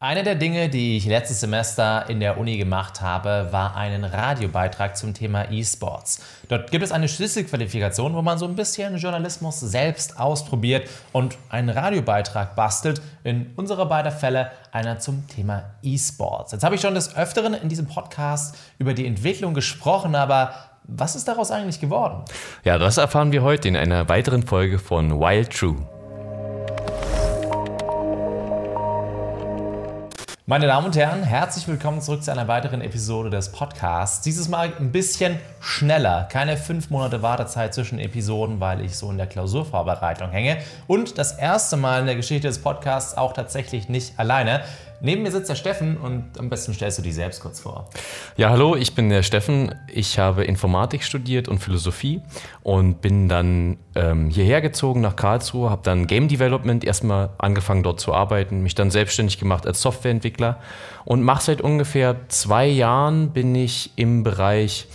[0.00, 4.96] Eine der Dinge, die ich letztes Semester in der Uni gemacht habe, war einen Radiobeitrag
[4.96, 6.22] zum Thema E-Sports.
[6.46, 11.70] Dort gibt es eine Schlüsselqualifikation, wo man so ein bisschen Journalismus selbst ausprobiert und einen
[11.70, 13.02] Radiobeitrag bastelt.
[13.24, 16.52] In unserer beiden Fälle einer zum Thema E-Sports.
[16.52, 20.54] Jetzt habe ich schon des Öfteren in diesem Podcast über die Entwicklung gesprochen, aber
[20.84, 22.24] was ist daraus eigentlich geworden?
[22.62, 25.97] Ja, das erfahren wir heute in einer weiteren Folge von Wild True.
[30.50, 34.22] Meine Damen und Herren, herzlich willkommen zurück zu einer weiteren Episode des Podcasts.
[34.22, 36.26] Dieses Mal ein bisschen schneller.
[36.32, 40.56] Keine fünf Monate Wartezeit zwischen Episoden, weil ich so in der Klausurvorbereitung hänge.
[40.86, 44.62] Und das erste Mal in der Geschichte des Podcasts auch tatsächlich nicht alleine.
[45.00, 47.88] Neben mir sitzt der Steffen und am besten stellst du dich selbst kurz vor.
[48.36, 49.74] Ja, hallo, ich bin der Steffen.
[49.92, 52.20] Ich habe Informatik studiert und Philosophie
[52.64, 58.00] und bin dann ähm, hierher gezogen nach Karlsruhe, habe dann Game Development erstmal angefangen dort
[58.00, 60.58] zu arbeiten, mich dann selbstständig gemacht als Softwareentwickler
[61.04, 64.88] und mache seit ungefähr zwei Jahren bin ich im Bereich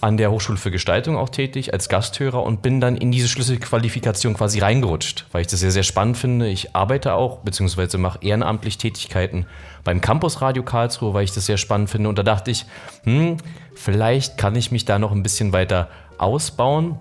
[0.00, 4.34] an der Hochschule für Gestaltung auch tätig als Gasthörer und bin dann in diese Schlüsselqualifikation
[4.34, 6.48] quasi reingerutscht, weil ich das sehr, sehr spannend finde.
[6.48, 9.46] Ich arbeite auch, beziehungsweise mache ehrenamtlich Tätigkeiten
[9.84, 12.08] beim Campus Radio Karlsruhe, weil ich das sehr spannend finde.
[12.08, 12.66] Und da dachte ich,
[13.04, 13.36] hm,
[13.74, 16.98] vielleicht kann ich mich da noch ein bisschen weiter ausbauen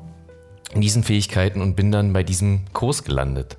[0.74, 3.58] in diesen Fähigkeiten und bin dann bei diesem Kurs gelandet.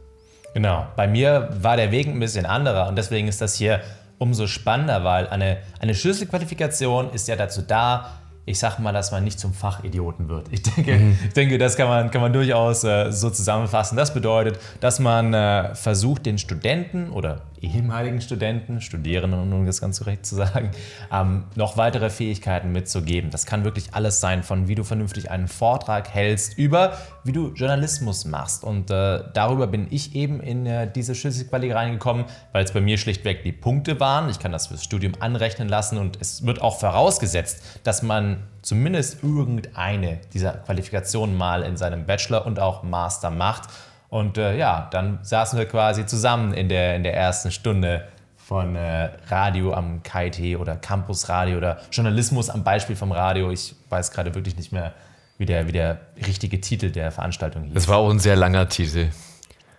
[0.55, 3.81] Genau, bei mir war der Weg ein bisschen anderer und deswegen ist das hier
[4.19, 9.25] umso spannender, weil eine, eine Schlüsselqualifikation ist ja dazu da, ich sag mal, dass man
[9.25, 10.47] nicht zum Fachidioten wird.
[10.51, 11.19] Ich denke, mhm.
[11.27, 13.97] ich denke das kann man, kann man durchaus äh, so zusammenfassen.
[13.97, 19.99] Das bedeutet, dass man äh, versucht, den Studenten oder ehemaligen Studenten, Studierenden, um das ganz
[19.99, 20.71] korrekt zu sagen,
[21.13, 23.31] ähm, noch weitere Fähigkeiten mitzugeben.
[23.31, 27.53] Das kann wirklich alles sein, von wie du vernünftig einen Vortrag hältst, über wie du
[27.55, 28.65] Journalismus machst.
[28.65, 32.99] Und äh, darüber bin ich eben in äh, diese Schlüsselqualität reingekommen, weil es bei mir
[32.99, 34.31] schlichtweg die Punkte waren.
[34.31, 39.23] Ich kann das fürs Studium anrechnen lassen und es wird auch vorausgesetzt, dass man zumindest
[39.23, 43.69] irgendeine dieser Qualifikationen mal in seinem Bachelor und auch Master macht.
[44.09, 48.77] Und äh, ja, dann saßen wir quasi zusammen in der, in der ersten Stunde von
[48.77, 53.51] äh, Radio am KIT oder Campus Radio oder Journalismus am Beispiel vom Radio.
[53.51, 54.95] Ich weiß gerade wirklich nicht mehr,
[55.37, 57.75] wie der, wie der richtige Titel der Veranstaltung hieß.
[57.75, 59.09] Das war auch ein sehr langer Titel.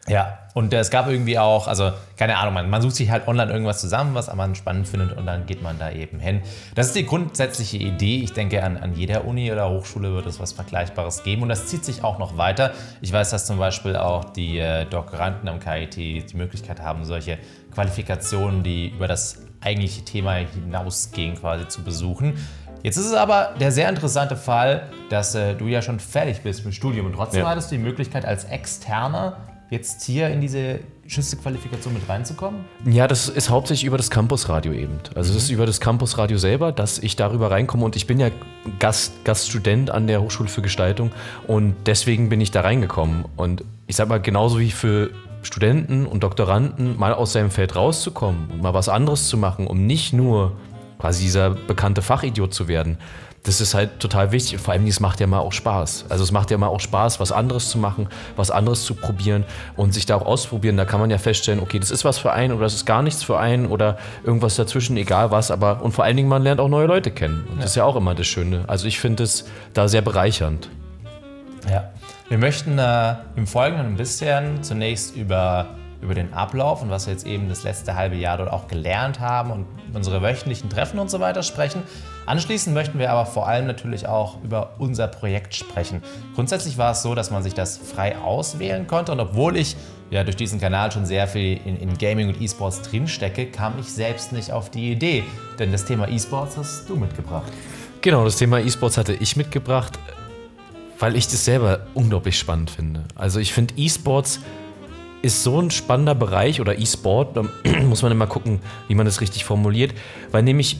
[0.07, 3.51] Ja, und es gab irgendwie auch, also keine Ahnung, man, man sucht sich halt online
[3.51, 6.41] irgendwas zusammen, was man spannend findet und dann geht man da eben hin.
[6.73, 8.21] Das ist die grundsätzliche Idee.
[8.23, 11.67] Ich denke, an, an jeder Uni oder Hochschule wird es was Vergleichbares geben und das
[11.67, 12.71] zieht sich auch noch weiter.
[13.01, 17.37] Ich weiß, dass zum Beispiel auch die äh, Doktoranden am KIT die Möglichkeit haben, solche
[17.73, 22.33] Qualifikationen, die über das eigentliche Thema hinausgehen, quasi zu besuchen.
[22.81, 26.65] Jetzt ist es aber der sehr interessante Fall, dass äh, du ja schon fertig bist
[26.65, 27.49] mit Studium und trotzdem ja.
[27.49, 29.37] hattest du die Möglichkeit als Externer
[29.69, 32.65] jetzt hier in diese Schütze-Qualifikation mit reinzukommen?
[32.85, 34.99] Ja, das ist hauptsächlich über das Campusradio eben.
[35.15, 35.35] Also mhm.
[35.35, 38.29] das ist über das Campusradio selber, dass ich darüber reinkomme und ich bin ja
[38.79, 41.11] Gast, Gaststudent an der Hochschule für Gestaltung
[41.47, 43.25] und deswegen bin ich da reingekommen.
[43.35, 48.49] Und ich sag mal, genauso wie für Studenten und Doktoranden mal aus seinem Feld rauszukommen
[48.51, 50.53] und mal was anderes zu machen, um nicht nur
[50.99, 52.97] quasi dieser bekannte Fachidiot zu werden,
[53.43, 54.55] das ist halt total wichtig.
[54.55, 56.05] Und vor allem, es macht ja mal auch Spaß.
[56.09, 59.45] Also es macht ja mal auch Spaß, was anderes zu machen, was anderes zu probieren
[59.75, 60.77] und sich da auch auszuprobieren.
[60.77, 63.01] Da kann man ja feststellen, okay, das ist was für einen oder das ist gar
[63.01, 65.51] nichts für einen oder irgendwas dazwischen, egal was.
[65.51, 67.45] Aber und vor allen Dingen, man lernt auch neue Leute kennen.
[67.49, 67.61] Und ja.
[67.61, 68.65] das ist ja auch immer das Schöne.
[68.67, 70.69] Also ich finde es da sehr bereichernd.
[71.69, 71.89] Ja.
[72.27, 75.65] Wir möchten äh, im Folgenden ein bisschen zunächst über
[76.01, 79.19] über den Ablauf und was wir jetzt eben das letzte halbe Jahr dort auch gelernt
[79.19, 81.83] haben und unsere wöchentlichen Treffen und so weiter sprechen.
[82.25, 86.01] Anschließend möchten wir aber vor allem natürlich auch über unser Projekt sprechen.
[86.35, 89.75] Grundsätzlich war es so, dass man sich das frei auswählen konnte und obwohl ich
[90.11, 93.87] ja durch diesen Kanal schon sehr viel in, in Gaming und E-Sports drinstecke, kam ich
[93.87, 95.23] selbst nicht auf die Idee,
[95.57, 97.51] denn das Thema E-Sports hast du mitgebracht.
[98.01, 99.99] Genau, das Thema E-Sports hatte ich mitgebracht,
[100.99, 103.03] weil ich das selber unglaublich spannend finde.
[103.15, 104.39] Also ich finde E-Sports
[105.21, 107.43] ist so ein spannender Bereich oder E-Sport, da
[107.83, 109.93] muss man immer gucken, wie man das richtig formuliert,
[110.31, 110.77] weil nämlich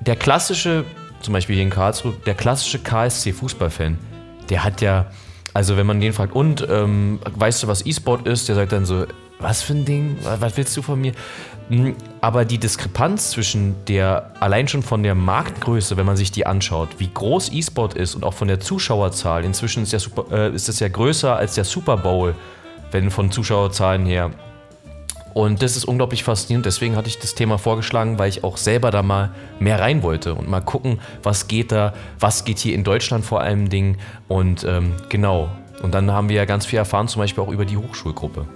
[0.00, 0.84] der klassische,
[1.20, 3.98] zum Beispiel hier in Karlsruhe, der klassische KSC-Fußballfan,
[4.50, 5.06] der hat ja,
[5.54, 8.84] also wenn man den fragt, und ähm, weißt du, was E-Sport ist, der sagt dann
[8.84, 9.06] so,
[9.38, 11.12] was für ein Ding, was willst du von mir?
[11.68, 16.46] Hm, aber die Diskrepanz zwischen der, allein schon von der Marktgröße, wenn man sich die
[16.46, 20.54] anschaut, wie groß E-Sport ist und auch von der Zuschauerzahl, inzwischen ist, der Super, äh,
[20.54, 22.34] ist das ja größer als der Super Bowl
[22.92, 24.30] wenn von Zuschauerzahlen her.
[25.34, 26.66] Und das ist unglaublich faszinierend.
[26.66, 30.34] Deswegen hatte ich das Thema vorgeschlagen, weil ich auch selber da mal mehr rein wollte
[30.34, 33.96] und mal gucken, was geht da, was geht hier in Deutschland vor allem Dingen.
[34.28, 35.50] Und ähm, genau.
[35.82, 38.46] Und dann haben wir ja ganz viel erfahren, zum Beispiel auch über die Hochschulgruppe.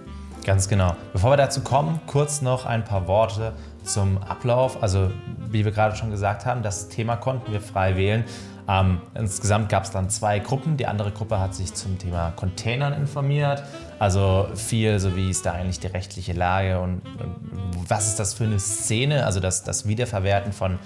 [0.44, 0.94] Ganz genau.
[1.12, 4.80] Bevor wir dazu kommen, kurz noch ein paar Worte zum Ablauf.
[4.82, 5.10] Also
[5.50, 8.24] wie wir gerade schon gesagt haben, das Thema konnten wir frei wählen.
[8.68, 10.76] Ähm, insgesamt gab es dann zwei Gruppen.
[10.76, 13.62] Die andere Gruppe hat sich zum Thema Containern informiert.
[13.98, 18.34] Also viel, so wie ist da eigentlich die rechtliche Lage und, und was ist das
[18.34, 19.24] für eine Szene?
[19.24, 20.78] Also das, das Wiederverwerten von,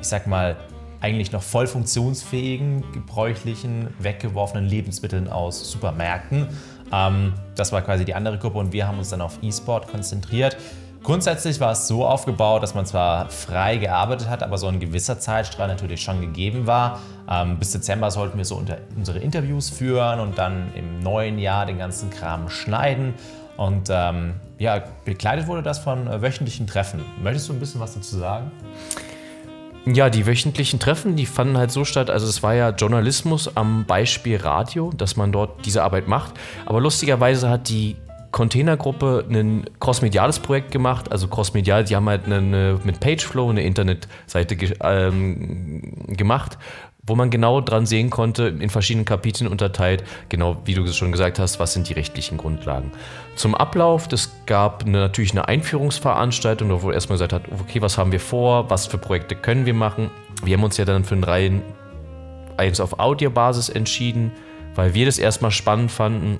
[0.00, 0.56] ich sag mal,
[1.00, 6.48] eigentlich noch voll funktionsfähigen, gebräuchlichen, weggeworfenen Lebensmitteln aus Supermärkten.
[6.92, 10.56] Ähm, das war quasi die andere Gruppe und wir haben uns dann auf E-Sport konzentriert.
[11.02, 15.18] Grundsätzlich war es so aufgebaut, dass man zwar frei gearbeitet hat, aber so ein gewisser
[15.18, 17.00] Zeitstrahl natürlich schon gegeben war.
[17.28, 21.66] Ähm, bis Dezember sollten wir so unter, unsere Interviews führen und dann im neuen Jahr
[21.66, 23.14] den ganzen Kram schneiden.
[23.56, 27.04] Und ähm, ja, begleitet wurde das von äh, wöchentlichen Treffen.
[27.20, 28.52] Möchtest du ein bisschen was dazu sagen?
[29.84, 32.10] Ja, die wöchentlichen Treffen, die fanden halt so statt.
[32.10, 36.34] Also es war ja Journalismus am Beispiel Radio, dass man dort diese Arbeit macht.
[36.66, 37.96] Aber lustigerweise hat die
[38.32, 41.12] Containergruppe ein crossmediales Projekt gemacht.
[41.12, 46.58] Also crossmedial, die haben halt eine, mit Pageflow eine Internetseite ge ähm, gemacht,
[47.04, 51.38] wo man genau dran sehen konnte, in verschiedenen Kapiteln unterteilt, genau wie du schon gesagt
[51.38, 52.92] hast, was sind die rechtlichen Grundlagen.
[53.36, 58.12] Zum Ablauf, es gab eine, natürlich eine Einführungsveranstaltung, wo erstmal gesagt hat, okay, was haben
[58.12, 60.10] wir vor, was für Projekte können wir machen.
[60.42, 61.62] Wir haben uns ja dann für einen Reihen
[62.56, 64.32] eins auf Audiobasis entschieden,
[64.74, 66.38] weil wir das erstmal spannend fanden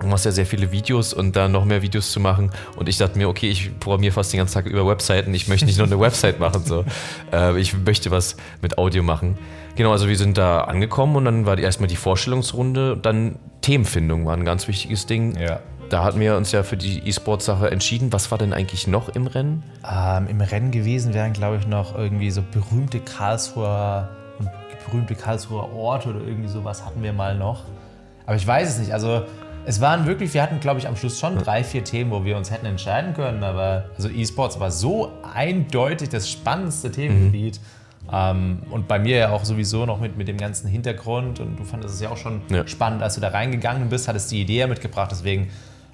[0.00, 2.50] Du machst ja sehr viele Videos und dann noch mehr Videos zu machen.
[2.76, 5.32] Und ich dachte mir, okay, ich programmiere fast den ganzen Tag über Webseiten.
[5.32, 6.64] Ich möchte nicht nur eine Website machen.
[6.64, 6.84] So.
[7.32, 9.38] Äh, ich möchte was mit Audio machen.
[9.76, 12.96] Genau, also wir sind da angekommen und dann war erstmal die Vorstellungsrunde.
[12.96, 15.38] Dann Themenfindung war ein ganz wichtiges Ding.
[15.38, 15.60] Ja.
[15.90, 18.12] Da hatten wir uns ja für die E-Sport-Sache entschieden.
[18.12, 19.62] Was war denn eigentlich noch im Rennen?
[19.88, 24.08] Ähm, Im Rennen gewesen wären, glaube ich, noch irgendwie so berühmte Karlsruher
[24.38, 24.48] und
[24.86, 27.64] berühmte Karlsruher Orte oder irgendwie sowas hatten wir mal noch.
[28.26, 28.92] Aber ich weiß es nicht.
[28.92, 29.22] Also
[29.66, 32.36] es waren wirklich, wir hatten, glaube ich, am Schluss schon drei, vier Themen, wo wir
[32.36, 33.42] uns hätten entscheiden können.
[33.42, 37.60] Aber also E-Sports war so eindeutig das spannendste Themengebiet.
[37.60, 38.10] Mhm.
[38.12, 41.40] Ähm, und bei mir ja auch sowieso noch mit, mit dem ganzen Hintergrund.
[41.40, 42.66] Und du fandest es ja auch schon ja.
[42.66, 45.10] spannend, als du da reingegangen bist, hattest die Idee mitgebracht.
[45.10, 45.48] Deswegen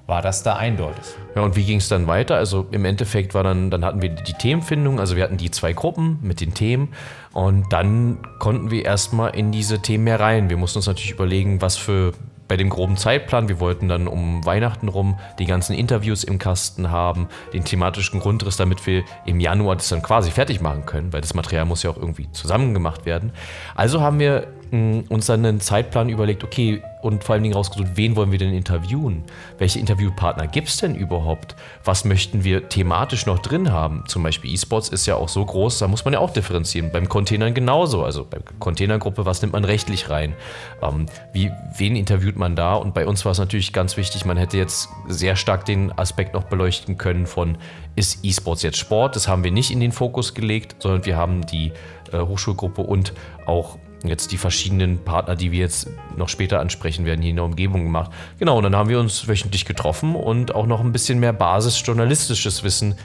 [0.07, 1.05] war das da eindeutig.
[1.35, 2.35] Ja, und wie ging es dann weiter?
[2.35, 5.71] Also im Endeffekt war dann, dann hatten wir die Themenfindung, also wir hatten die zwei
[5.71, 6.89] Gruppen mit den Themen
[7.31, 10.49] und dann konnten wir erstmal in diese Themen mehr rein.
[10.49, 12.11] Wir mussten uns natürlich überlegen, was für
[12.51, 13.47] bei dem groben Zeitplan.
[13.47, 18.57] Wir wollten dann um Weihnachten rum die ganzen Interviews im Kasten haben, den thematischen Grundriss,
[18.57, 21.91] damit wir im Januar das dann quasi fertig machen können, weil das Material muss ja
[21.91, 23.31] auch irgendwie zusammen gemacht werden.
[23.73, 28.15] Also haben wir uns dann einen Zeitplan überlegt, okay, und vor allen Dingen rausgesucht, wen
[28.15, 29.23] wollen wir denn interviewen?
[29.57, 31.55] Welche Interviewpartner gibt es denn überhaupt?
[31.83, 34.03] Was möchten wir thematisch noch drin haben?
[34.07, 36.91] Zum Beispiel E-Sports ist ja auch so groß, da muss man ja auch differenzieren.
[36.91, 38.03] Beim Containern genauso.
[38.03, 40.33] Also bei Containergruppe, was nimmt man rechtlich rein?
[40.81, 42.75] Ähm, wie, wen interviewt man da?
[42.75, 46.33] Und bei uns war es natürlich ganz wichtig, man hätte jetzt sehr stark den Aspekt
[46.33, 47.57] noch beleuchten können von,
[47.95, 49.15] ist E-Sports jetzt Sport?
[49.15, 51.73] Das haben wir nicht in den Fokus gelegt, sondern wir haben die
[52.13, 53.13] äh, Hochschulgruppe und
[53.45, 57.45] auch jetzt die verschiedenen Partner, die wir jetzt noch später ansprechen werden, hier in der
[57.45, 58.11] Umgebung gemacht.
[58.39, 62.63] Genau, und dann haben wir uns wöchentlich getroffen und auch noch ein bisschen mehr basisjournalistisches
[62.63, 62.95] Wissen,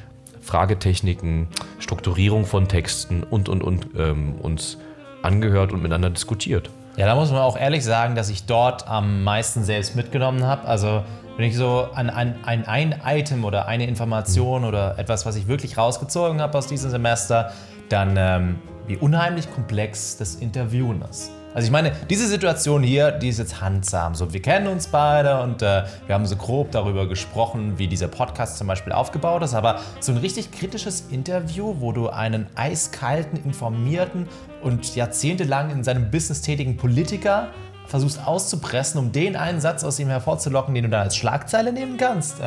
[0.40, 1.48] Fragetechniken,
[1.78, 4.78] Strukturierung von Texten und, und, und ähm, uns
[5.22, 6.70] angehört und miteinander diskutiert.
[6.96, 10.66] Ja, da muss man auch ehrlich sagen, dass ich dort am meisten selbst mitgenommen habe.
[10.66, 11.02] Also
[11.36, 14.68] wenn ich so an, an, an ein Item oder eine Information mhm.
[14.68, 17.52] oder etwas, was ich wirklich rausgezogen habe aus diesem Semester,
[17.88, 21.30] dann ähm, wie unheimlich komplex das Interviewen ist.
[21.56, 24.14] Also ich meine, diese Situation hier, die ist jetzt handsam.
[24.14, 28.08] So, wir kennen uns beide und äh, wir haben so grob darüber gesprochen, wie dieser
[28.08, 29.54] Podcast zum Beispiel aufgebaut ist.
[29.54, 34.28] Aber so ein richtig kritisches Interview, wo du einen eiskalten, informierten
[34.62, 37.48] und jahrzehntelang in seinem Business tätigen Politiker
[37.86, 41.96] versuchst auszupressen, um den einen Satz aus ihm hervorzulocken, den du dann als Schlagzeile nehmen
[41.96, 42.36] kannst.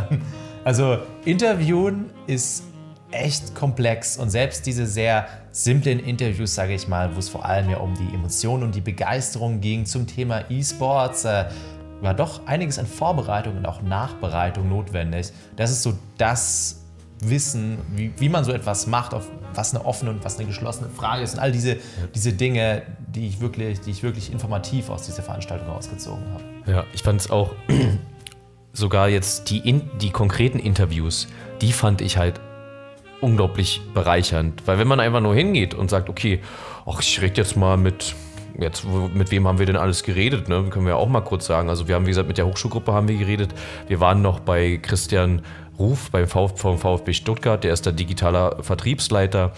[0.65, 2.65] Also Interviewen ist
[3.11, 7.69] echt komplex und selbst diese sehr simplen Interviews, sage ich mal, wo es vor allem
[7.69, 11.45] ja um die Emotionen und die Begeisterung ging zum Thema E-Sports, äh,
[12.01, 15.31] war doch einiges an Vorbereitung und auch Nachbereitung notwendig.
[15.55, 16.85] Das ist so das
[17.21, 20.89] Wissen, wie, wie man so etwas macht, auf was eine offene und was eine geschlossene
[20.89, 21.77] Frage ist und all diese,
[22.15, 26.71] diese Dinge, die ich, wirklich, die ich wirklich informativ aus dieser Veranstaltung rausgezogen habe.
[26.71, 27.51] Ja, ich fand es auch
[28.73, 31.27] sogar jetzt die, in, die konkreten Interviews,
[31.61, 32.39] die fand ich halt
[33.21, 34.61] unglaublich bereichernd.
[34.65, 36.39] Weil wenn man einfach nur hingeht und sagt, okay,
[36.85, 38.15] ach, ich rede jetzt mal mit,
[38.59, 40.49] jetzt, mit wem haben wir denn alles geredet?
[40.49, 40.65] Ne?
[40.69, 41.69] Können wir auch mal kurz sagen.
[41.69, 43.53] Also wir haben, wie gesagt, mit der Hochschulgruppe haben wir geredet.
[43.87, 45.41] Wir waren noch bei Christian
[45.79, 49.53] Ruf beim VfB Stuttgart, der ist der digitaler Vertriebsleiter.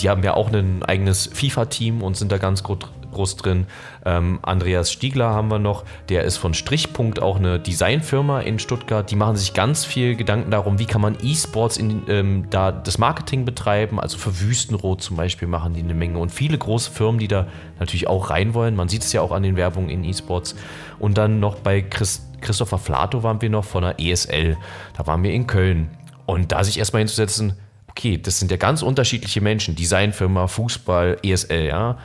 [0.00, 3.66] Die haben ja auch ein eigenes FIFA-Team und sind da ganz gut groß drin.
[4.04, 9.10] Ähm, Andreas Stiegler haben wir noch, der ist von Strichpunkt auch eine Designfirma in Stuttgart.
[9.10, 12.98] Die machen sich ganz viel Gedanken darum, wie kann man E-Sports in ähm, da das
[12.98, 14.00] Marketing betreiben.
[14.00, 17.46] Also für Wüstenrot zum Beispiel machen die eine Menge und viele große Firmen, die da
[17.78, 18.74] natürlich auch rein wollen.
[18.74, 20.56] Man sieht es ja auch an den Werbungen in E-Sports.
[20.98, 24.56] Und dann noch bei Chris, Christopher Flato waren wir noch von der ESL.
[24.96, 25.90] Da waren wir in Köln.
[26.26, 27.54] Und da sich erstmal hinzusetzen,
[27.88, 31.98] okay, das sind ja ganz unterschiedliche Menschen, Designfirma, Fußball, ESL, ja.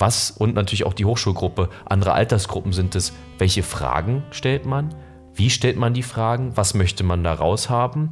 [0.00, 3.12] Was und natürlich auch die Hochschulgruppe, andere Altersgruppen sind es.
[3.38, 4.94] Welche Fragen stellt man?
[5.34, 6.56] Wie stellt man die Fragen?
[6.56, 8.10] Was möchte man da raushaben?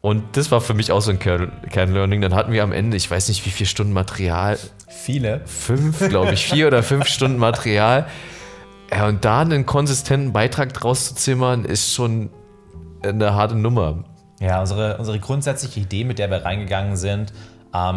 [0.00, 2.20] Und das war für mich auch so ein Kernlearning.
[2.20, 4.56] Dann hatten wir am Ende, ich weiß nicht, wie viele Stunden Material.
[4.88, 5.40] Viele.
[5.46, 8.06] Fünf, glaube ich, vier oder fünf Stunden Material.
[8.92, 12.30] Ja, und da einen konsistenten Beitrag draus zu zimmern, ist schon
[13.02, 14.04] eine harte Nummer.
[14.38, 17.32] Ja, unsere, unsere grundsätzliche Idee, mit der wir reingegangen sind,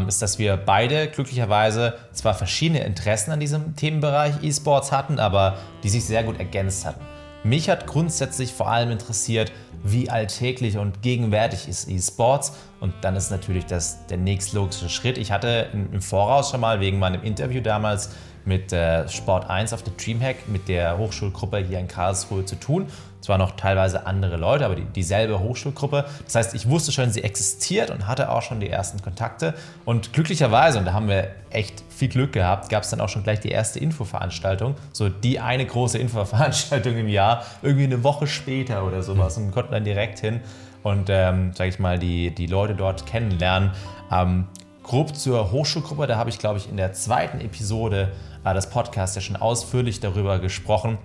[0.08, 5.90] ist, dass wir beide glücklicherweise zwar verschiedene Interessen an diesem Themenbereich E-Sports hatten, aber die
[5.90, 7.02] sich sehr gut ergänzt hatten.
[7.44, 9.52] Mich hat grundsätzlich vor allem interessiert,
[9.84, 12.54] wie alltäglich und gegenwärtig ist E-Sports.
[12.82, 15.18] Und dann ist natürlich das der nächstlogische Schritt.
[15.18, 18.10] Ich hatte im Voraus schon mal wegen meinem Interview damals
[18.46, 22.88] mit äh, Sport 1 auf der Dreamhack, mit der Hochschulgruppe hier in Karlsruhe zu tun.
[23.22, 26.06] Zwar noch teilweise andere Leute, aber die, dieselbe Hochschulgruppe.
[26.26, 29.54] Das heißt, ich wusste schon, sie existiert und hatte auch schon die ersten Kontakte.
[29.86, 33.24] Und glücklicherweise, und da haben wir echt viel Glück gehabt, gab es dann auch schon
[33.24, 34.76] gleich die erste Infoveranstaltung.
[34.94, 39.38] So die eine große Infoveranstaltung im Jahr, irgendwie eine Woche später oder sowas.
[39.38, 40.40] Und wir konnten dann direkt hin
[40.84, 43.72] und, ähm, sage ich mal, die, die Leute dort kennenlernen.
[44.12, 44.48] Ähm,
[44.84, 48.12] grob zur Hochschulgruppe, da habe ich, glaube ich, in der zweiten Episode
[48.44, 50.98] äh, des Podcasts ja schon ausführlich darüber gesprochen.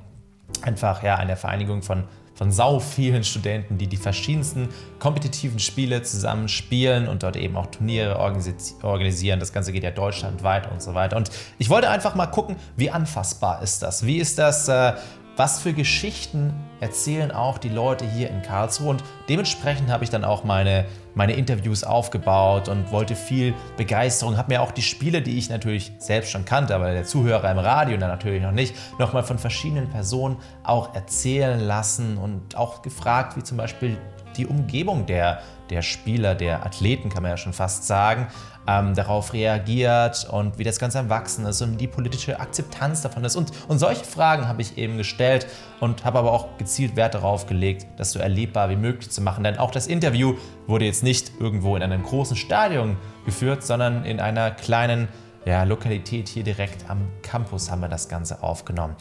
[0.62, 6.48] Einfach ja eine Vereinigung von, von sau vielen Studenten, die die verschiedensten kompetitiven Spiele zusammen
[6.48, 9.40] spielen und dort eben auch Turniere organisieren.
[9.40, 11.16] Das Ganze geht ja deutschlandweit und so weiter.
[11.16, 14.06] Und ich wollte einfach mal gucken, wie anfassbar ist das?
[14.06, 14.94] Wie ist das äh,
[15.36, 18.90] was für Geschichten erzählen auch die Leute hier in Karlsruhe.
[18.90, 24.52] Und dementsprechend habe ich dann auch meine, meine Interviews aufgebaut und wollte viel Begeisterung, habe
[24.52, 27.96] mir auch die Spiele, die ich natürlich selbst schon kannte, aber der Zuhörer im Radio
[27.96, 33.42] dann natürlich noch nicht, nochmal von verschiedenen Personen auch erzählen lassen und auch gefragt, wie
[33.42, 33.96] zum Beispiel
[34.36, 38.28] die Umgebung der, der Spieler, der Athleten, kann man ja schon fast sagen,
[38.66, 43.24] ähm, darauf reagiert und wie das Ganze am Wachsen ist und die politische Akzeptanz davon
[43.24, 43.36] ist.
[43.36, 45.46] Und, und solche Fragen habe ich eben gestellt
[45.80, 49.44] und habe aber auch gezielt Wert darauf gelegt, das so erlebbar wie möglich zu machen.
[49.44, 50.34] Denn auch das Interview
[50.66, 55.08] wurde jetzt nicht irgendwo in einem großen Stadion geführt, sondern in einer kleinen
[55.44, 58.96] ja, Lokalität hier direkt am Campus haben wir das Ganze aufgenommen.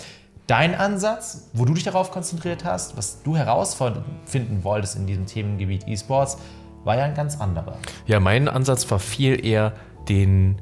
[0.48, 5.88] Dein Ansatz, wo du dich darauf konzentriert hast, was du herausfinden wolltest in diesem Themengebiet
[5.88, 6.38] E-Sports,
[6.84, 7.78] war ja ein ganz anderer.
[8.06, 9.74] Ja, mein Ansatz war viel eher
[10.10, 10.62] den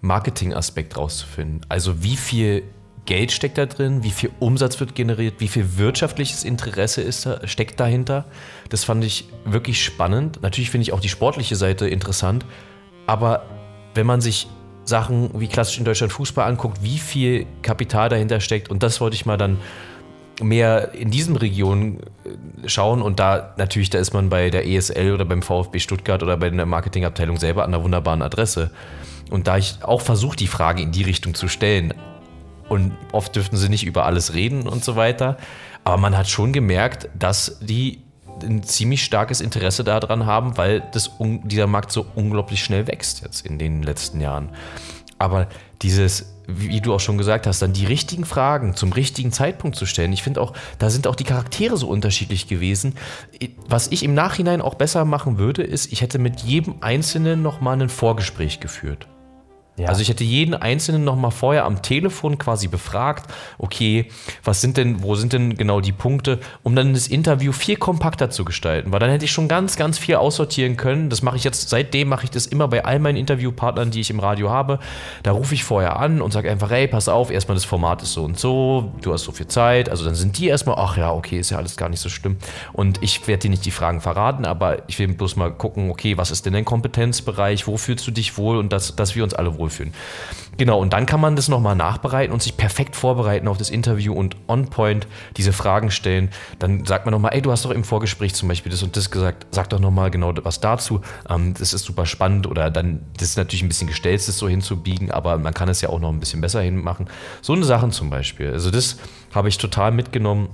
[0.00, 1.62] Marketing-Aspekt rauszufinden.
[1.68, 2.62] Also wie viel
[3.06, 7.46] Geld steckt da drin, wie viel Umsatz wird generiert, wie viel wirtschaftliches Interesse ist da,
[7.46, 8.24] steckt dahinter.
[8.68, 10.42] Das fand ich wirklich spannend.
[10.42, 12.44] Natürlich finde ich auch die sportliche Seite interessant,
[13.06, 13.44] aber
[13.94, 14.48] wenn man sich
[14.84, 19.14] Sachen wie klassisch in Deutschland Fußball anguckt, wie viel Kapital dahinter steckt, und das wollte
[19.14, 19.58] ich mal dann
[20.42, 25.12] mehr in diesen Regionen äh, schauen und da natürlich, da ist man bei der ESL
[25.12, 28.70] oder beim VfB Stuttgart oder bei der Marketingabteilung selber an einer wunderbaren Adresse.
[29.30, 31.94] Und da ich auch versuche, die Frage in die Richtung zu stellen,
[32.68, 35.36] und oft dürften sie nicht über alles reden und so weiter,
[35.84, 38.02] aber man hat schon gemerkt, dass die
[38.42, 41.12] ein ziemlich starkes Interesse daran haben, weil das,
[41.44, 44.50] dieser Markt so unglaublich schnell wächst jetzt in den letzten Jahren.
[45.18, 45.46] Aber
[45.82, 49.86] dieses, wie du auch schon gesagt hast, dann die richtigen Fragen zum richtigen Zeitpunkt zu
[49.86, 50.12] stellen.
[50.12, 52.94] Ich finde auch, da sind auch die Charaktere so unterschiedlich gewesen.
[53.68, 57.80] Was ich im Nachhinein auch besser machen würde, ist, ich hätte mit jedem Einzelnen nochmal
[57.80, 59.08] ein Vorgespräch geführt.
[59.76, 59.88] Ja.
[59.88, 64.08] Also ich hätte jeden Einzelnen nochmal vorher am Telefon quasi befragt, okay,
[64.42, 68.30] was sind denn, wo sind denn genau die Punkte, um dann das Interview viel kompakter
[68.30, 71.10] zu gestalten, weil dann hätte ich schon ganz, ganz viel aussortieren können.
[71.10, 74.08] Das mache ich jetzt, seitdem mache ich das immer bei all meinen Interviewpartnern, die ich
[74.08, 74.78] im Radio habe.
[75.22, 78.14] Da rufe ich vorher an und sage einfach, hey, pass auf, erstmal das Format ist
[78.14, 79.90] so und so, du hast so viel Zeit.
[79.90, 82.38] Also dann sind die erstmal, ach ja, okay, ist ja alles gar nicht so schlimm.
[82.72, 86.16] Und ich werde dir nicht die Fragen verraten, aber ich will bloß mal gucken, okay,
[86.16, 89.34] was ist denn dein Kompetenzbereich, wo fühlst du dich wohl und dass, dass wir uns
[89.34, 89.92] alle wohl wohlfühlen.
[90.58, 94.14] Genau, und dann kann man das nochmal nachbereiten und sich perfekt vorbereiten auf das Interview
[94.14, 95.06] und on point
[95.36, 96.30] diese Fragen stellen.
[96.58, 99.10] Dann sagt man nochmal, ey, du hast doch im Vorgespräch zum Beispiel das und das
[99.10, 101.02] gesagt, sag doch nochmal genau was dazu.
[101.28, 104.48] Ähm, das ist super spannend oder dann, das ist natürlich ein bisschen gestellt, das so
[104.48, 107.06] hinzubiegen, aber man kann es ja auch noch ein bisschen besser hinmachen.
[107.42, 108.50] So eine Sachen zum Beispiel.
[108.52, 108.96] Also das
[109.34, 110.48] habe ich total mitgenommen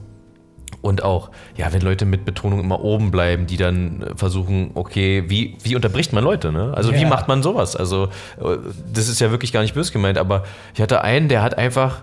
[0.83, 5.57] Und auch, ja, wenn Leute mit Betonung immer oben bleiben, die dann versuchen, okay, wie,
[5.63, 6.73] wie unterbricht man Leute, ne?
[6.75, 7.09] Also, wie Ja.
[7.09, 7.77] macht man sowas?
[7.77, 8.07] Also,
[8.41, 8.59] äh,
[8.93, 10.43] das ist ja wirklich gar nicht böse gemeint, aber
[10.75, 12.03] ich hatte einen, der hat einfach,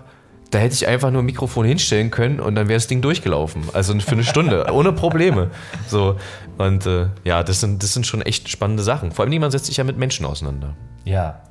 [0.50, 3.64] da hätte ich einfach nur ein Mikrofon hinstellen können und dann wäre das Ding durchgelaufen.
[3.74, 5.50] Also für eine Stunde, ohne Probleme.
[5.86, 6.16] So,
[6.58, 9.12] und äh, ja, das sind, das sind schon echt spannende Sachen.
[9.12, 10.74] Vor allem, man setzt sich ja mit Menschen auseinander.
[11.04, 11.42] Ja,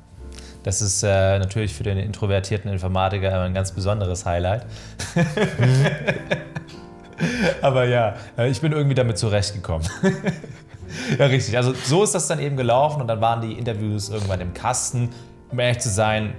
[0.64, 4.66] das ist äh, natürlich für den introvertierten Informatiker immer ein ganz besonderes Highlight.
[7.62, 9.86] Aber ja, äh, ich bin irgendwie damit zurechtgekommen.
[11.18, 11.56] ja, richtig.
[11.56, 15.10] Also so ist das dann eben gelaufen und dann waren die Interviews irgendwann im Kasten.
[15.50, 16.34] Um ehrlich zu sein,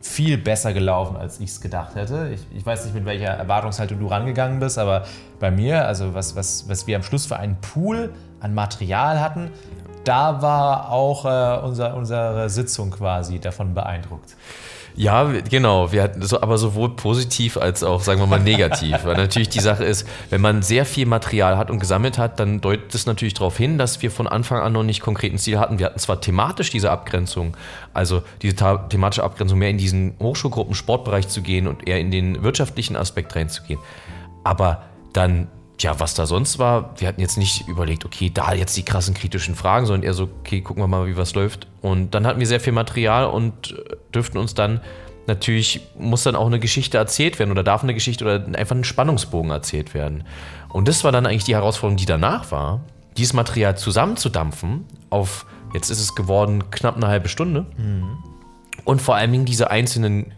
[0.00, 2.30] viel besser gelaufen, als ich es gedacht hätte.
[2.32, 5.04] Ich, ich weiß nicht, mit welcher Erwartungshaltung du rangegangen bist, aber
[5.40, 9.50] bei mir, also was, was, was wir am Schluss für einen Pool an Material hatten,
[10.04, 14.36] da war auch äh, unser, unsere Sitzung quasi davon beeindruckt.
[14.96, 15.92] Ja, genau.
[15.92, 19.04] Wir hatten so, aber sowohl positiv als auch, sagen wir mal, negativ.
[19.04, 22.62] Weil natürlich die Sache ist, wenn man sehr viel Material hat und gesammelt hat, dann
[22.62, 25.58] deutet es natürlich darauf hin, dass wir von Anfang an noch nicht konkret ein Ziel
[25.58, 25.78] hatten.
[25.78, 27.56] Wir hatten zwar thematisch diese Abgrenzung,
[27.92, 28.54] also diese
[28.88, 33.36] thematische Abgrenzung mehr in diesen Hochschulgruppen Sportbereich zu gehen und eher in den wirtschaftlichen Aspekt
[33.36, 33.80] reinzugehen.
[34.44, 35.48] Aber dann,
[35.80, 39.14] ja, was da sonst war, wir hatten jetzt nicht überlegt, okay, da jetzt die krassen
[39.14, 41.66] kritischen Fragen, sondern eher so, okay, gucken wir mal, wie was läuft.
[41.82, 44.80] Und dann hatten wir sehr viel Material und äh, dürften uns dann
[45.26, 48.84] natürlich, muss dann auch eine Geschichte erzählt werden oder darf eine Geschichte oder einfach ein
[48.84, 50.24] Spannungsbogen erzählt werden.
[50.68, 52.80] Und das war dann eigentlich die Herausforderung, die danach war,
[53.16, 57.66] dieses Material zusammenzudampfen auf, jetzt ist es geworden, knapp eine halbe Stunde.
[58.84, 60.32] Und vor allen Dingen diese einzelnen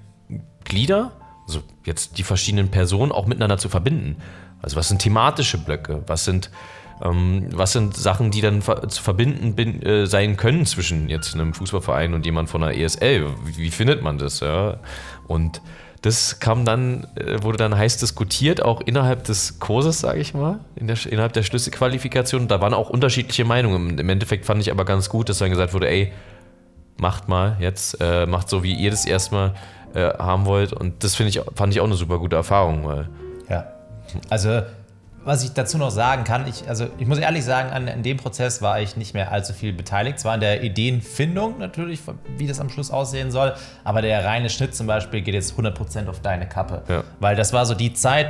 [0.65, 1.13] Glieder,
[1.47, 4.17] also jetzt die verschiedenen Personen auch miteinander zu verbinden.
[4.63, 6.03] Also was sind thematische Blöcke?
[6.07, 6.51] Was sind,
[7.03, 11.35] ähm, was sind Sachen, die dann ver zu verbinden bin, äh, sein können zwischen jetzt
[11.35, 13.27] einem Fußballverein und jemand von der ESL?
[13.45, 14.41] Wie, wie findet man das?
[14.41, 14.79] Ja?
[15.27, 15.61] Und
[16.03, 20.61] das kam dann, äh, wurde dann heiß diskutiert, auch innerhalb des Kurses, sage ich mal,
[20.77, 22.47] in der, innerhalb der Schlüsselqualifikation.
[22.49, 23.99] Da waren auch unterschiedliche Meinungen.
[23.99, 26.13] Im Endeffekt fand ich aber ganz gut, dass dann gesagt wurde, ey,
[26.99, 29.55] macht mal jetzt, äh, macht so, wie ihr das erstmal
[29.95, 30.73] äh, haben wollt.
[30.73, 33.09] Und das ich, fand ich auch eine super gute Erfahrung, weil.
[34.31, 34.63] Also,
[35.25, 38.17] was ich dazu noch sagen kann, ich, also ich muss ehrlich sagen, an, an dem
[38.17, 40.19] Prozess war ich nicht mehr allzu viel beteiligt.
[40.19, 42.01] Zwar an der Ideenfindung natürlich,
[42.37, 46.09] wie das am Schluss aussehen soll, aber der reine Schnitt zum Beispiel geht jetzt 100%
[46.09, 46.83] auf deine Kappe.
[46.89, 47.05] Ja.
[47.21, 48.29] Weil das war so die Zeit,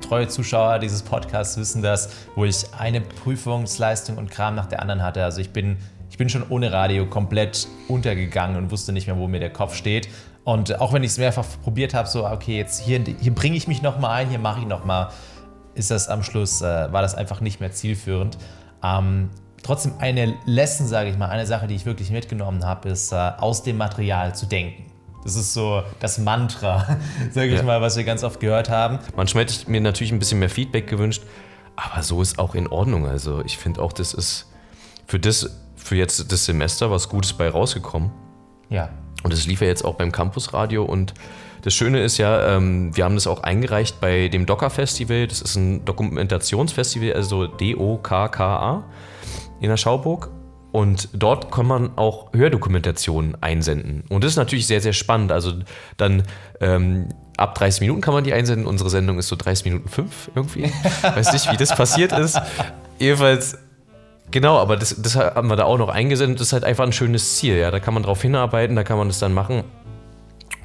[0.00, 5.02] treue Zuschauer dieses Podcasts wissen das, wo ich eine Prüfungsleistung und Kram nach der anderen
[5.02, 5.22] hatte.
[5.24, 5.76] Also ich bin,
[6.10, 9.74] ich bin schon ohne Radio komplett untergegangen und wusste nicht mehr, wo mir der Kopf
[9.74, 10.08] steht.
[10.44, 13.68] Und auch wenn ich es mehrfach probiert habe, so, okay, jetzt hier, hier bringe ich
[13.68, 15.08] mich nochmal ein, hier mache ich nochmal,
[15.74, 18.38] ist das am Schluss, äh, war das einfach nicht mehr zielführend.
[18.82, 19.30] Ähm,
[19.62, 23.16] trotzdem eine Lesson, sage ich mal, eine Sache, die ich wirklich mitgenommen habe, ist, äh,
[23.16, 24.86] aus dem Material zu denken.
[25.22, 26.96] Das ist so das Mantra,
[27.32, 27.62] sage ich Ja.
[27.62, 28.98] mal, was wir ganz oft gehört haben.
[29.14, 31.22] manchmal hätte ich mir natürlich ein bisschen mehr Feedback gewünscht,
[31.76, 33.06] aber so ist auch in Ordnung.
[33.06, 34.46] Also ich finde auch, das ist
[35.06, 38.10] für das, für jetzt das Semester was Gutes bei rausgekommen.
[38.70, 38.88] Ja,
[39.22, 40.84] Und das lief ja jetzt auch beim Campusradio.
[40.84, 41.14] Und
[41.62, 45.26] das Schöne ist ja, ähm, wir haben das auch eingereicht bei dem Docker Festival.
[45.26, 48.84] Das ist ein Dokumentationsfestival, also D-O-K-K-A
[49.60, 50.30] in der Schauburg.
[50.72, 54.04] Und dort kann man auch Hördokumentationen einsenden.
[54.08, 55.32] Und das ist natürlich sehr, sehr spannend.
[55.32, 55.54] Also
[55.96, 56.22] dann
[56.60, 58.66] ähm, ab 30 Minuten kann man die einsenden.
[58.66, 60.72] Unsere Sendung ist so 30 Minuten 5 irgendwie.
[61.02, 62.40] Weiß nicht, wie das passiert ist.
[62.98, 63.58] Jedenfalls
[64.30, 66.40] Genau, aber das, das haben wir da auch noch eingesendet.
[66.40, 67.56] Das ist halt einfach ein schönes Ziel.
[67.56, 69.64] Ja, da kann man drauf hinarbeiten, da kann man das dann machen.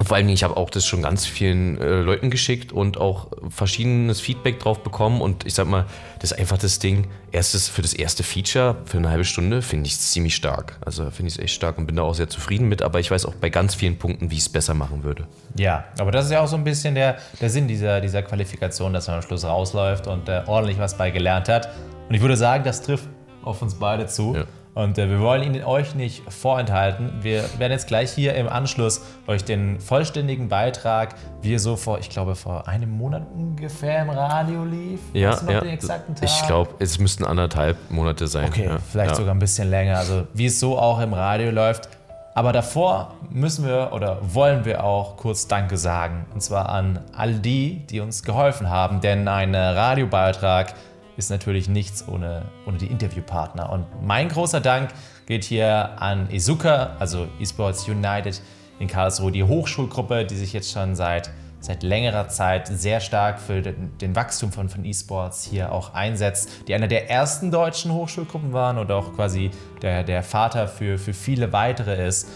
[0.04, 4.20] Vor allem, ich habe auch das schon ganz vielen äh, Leuten geschickt und auch verschiedenes
[4.20, 5.22] Feedback drauf bekommen.
[5.22, 5.86] Und ich sag mal,
[6.20, 7.08] das ist einfach das Ding.
[7.32, 10.78] Erstes für das erste Feature für eine halbe Stunde finde ich es ziemlich stark.
[10.84, 12.82] Also finde ich es echt stark und bin da auch sehr zufrieden mit.
[12.82, 15.26] Aber ich weiß auch bei ganz vielen Punkten, wie ich es besser machen würde.
[15.56, 18.92] Ja, aber das ist ja auch so ein bisschen der, der Sinn dieser, dieser Qualifikation,
[18.92, 21.70] dass man am Schluss rausläuft und äh, ordentlich was bei gelernt hat.
[22.08, 23.08] Und ich würde sagen, das trifft
[23.46, 24.34] auf uns beide zu.
[24.34, 24.44] Ja.
[24.76, 27.10] Und äh, wir wollen Ihnen euch nicht vorenthalten.
[27.22, 31.98] Wir werden jetzt gleich hier im Anschluss euch den vollständigen Beitrag, wie er so vor,
[31.98, 35.00] ich glaube, vor einem Monat ungefähr im Radio lief.
[35.14, 35.60] Ja, Weißt du ja.
[35.60, 36.24] den exakten Tag?
[36.24, 38.48] Ich glaube, es müssten anderthalb Monate sein.
[38.48, 38.76] Okay, ja.
[38.92, 39.16] vielleicht ja.
[39.16, 39.96] sogar ein bisschen länger.
[39.96, 41.88] Also wie es so auch im Radio läuft.
[42.34, 46.26] Aber davor müssen wir oder wollen wir auch kurz Danke sagen.
[46.34, 49.00] Und zwar an all die, die uns geholfen haben.
[49.00, 50.74] Denn ein äh, Radiobeitrag
[51.16, 53.70] ist natürlich nichts ohne, ohne die Interviewpartner.
[53.70, 54.90] Und mein großer Dank
[55.26, 58.40] geht hier an Izuka, also eSports United
[58.78, 61.30] in Karlsruhe, die Hochschulgruppe, die sich jetzt schon seit
[61.66, 66.68] seit längerer Zeit sehr stark für den, den Wachstum von, von E-Sports hier auch einsetzt,
[66.68, 69.50] die einer der ersten deutschen Hochschulgruppen waren und auch quasi
[69.82, 72.28] der, der Vater für, für viele weitere ist.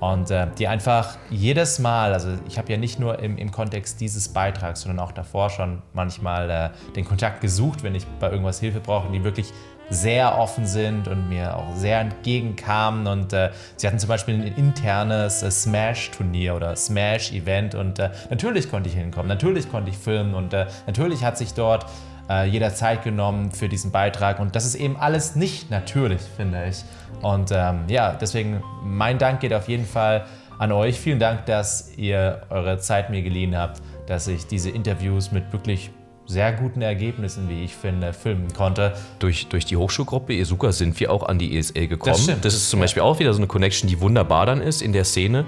[0.00, 4.00] Und äh, die einfach jedes Mal, also ich habe ja nicht nur im, im Kontext
[4.00, 8.60] dieses Beitrags, sondern auch davor schon manchmal äh, den Kontakt gesucht, wenn ich bei irgendwas
[8.60, 9.52] Hilfe brauche, die wirklich
[9.88, 13.06] sehr offen sind und mir auch sehr entgegenkamen.
[13.06, 18.70] Und äh, sie hatten zum Beispiel ein internes äh, Smash-Turnier oder Smash-Event und äh, natürlich
[18.70, 21.86] konnte ich hinkommen, natürlich konnte ich filmen und äh, natürlich hat sich dort
[22.28, 24.40] äh, jeder Zeit genommen für diesen Beitrag.
[24.40, 26.84] Und das ist eben alles nicht natürlich, finde ich.
[27.22, 30.26] Und ähm, ja, deswegen mein Dank geht auf jeden Fall
[30.58, 30.98] an euch.
[30.98, 35.90] Vielen Dank, dass ihr eure Zeit mir geliehen habt, dass ich diese Interviews mit wirklich
[36.28, 38.94] sehr guten Ergebnissen, wie ich finde, filmen konnte.
[39.20, 42.14] Durch, durch die Hochschulgruppe Esuka sind wir auch an die ESL gekommen.
[42.14, 42.44] Das stimmt.
[42.44, 45.04] Das ist zum Beispiel auch wieder so eine Connection, die wunderbar dann ist in der
[45.04, 45.44] Szene.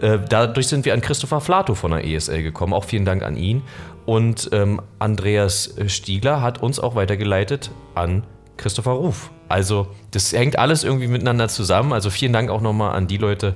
[0.00, 2.72] Äh, dadurch sind wir an Christopher Flato von der ESL gekommen.
[2.72, 3.62] Auch vielen Dank an ihn.
[4.06, 8.24] Und ähm, Andreas Stiegler hat uns auch weitergeleitet an
[8.56, 9.30] Christopher Ruf.
[9.48, 11.92] Also das hängt alles irgendwie miteinander zusammen.
[11.92, 13.54] Also vielen Dank auch nochmal an die Leute.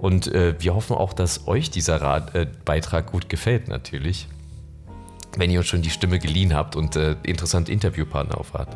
[0.00, 4.26] Und äh, wir hoffen auch, dass euch dieser Rat, äh, Beitrag gut gefällt natürlich
[5.36, 8.68] wenn ihr uns schon die Stimme geliehen habt und äh, interessante Interviewpartner aufhat.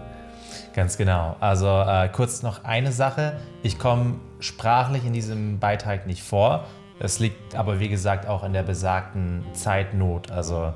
[0.74, 1.37] Ganz genau.
[1.40, 3.38] Also äh, kurz noch eine Sache.
[3.62, 6.64] Ich komme sprachlich in diesem Beitrag nicht vor.
[6.98, 10.30] Es liegt aber, wie gesagt, auch in der besagten Zeitnot.
[10.30, 10.72] Also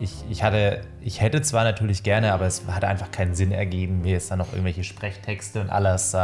[0.00, 4.00] ich, ich, hatte, ich hätte zwar natürlich gerne, aber es hat einfach keinen Sinn ergeben,
[4.00, 6.16] mir jetzt dann noch irgendwelche Sprechtexte und alles.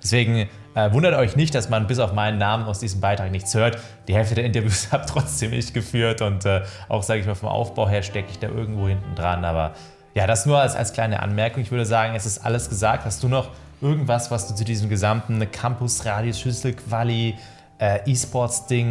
[0.00, 3.52] Deswegen äh, wundert euch nicht, dass man bis auf meinen Namen aus diesem Beitrag nichts
[3.54, 3.78] hört.
[4.06, 7.48] Die Hälfte der Interviews habe trotzdem ich geführt und äh, auch, sage ich mal, vom
[7.48, 9.44] Aufbau her stecke ich da irgendwo hinten dran.
[9.44, 9.74] Aber
[10.14, 11.60] ja, das nur als, als kleine Anmerkung.
[11.60, 13.04] Ich würde sagen, es ist alles gesagt.
[13.04, 17.34] Hast du noch irgendwas, was du zu diesem gesamten Campus, Radius, Schüssel, Quali,
[17.78, 17.98] äh,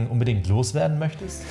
[0.10, 1.44] unbedingt loswerden möchtest?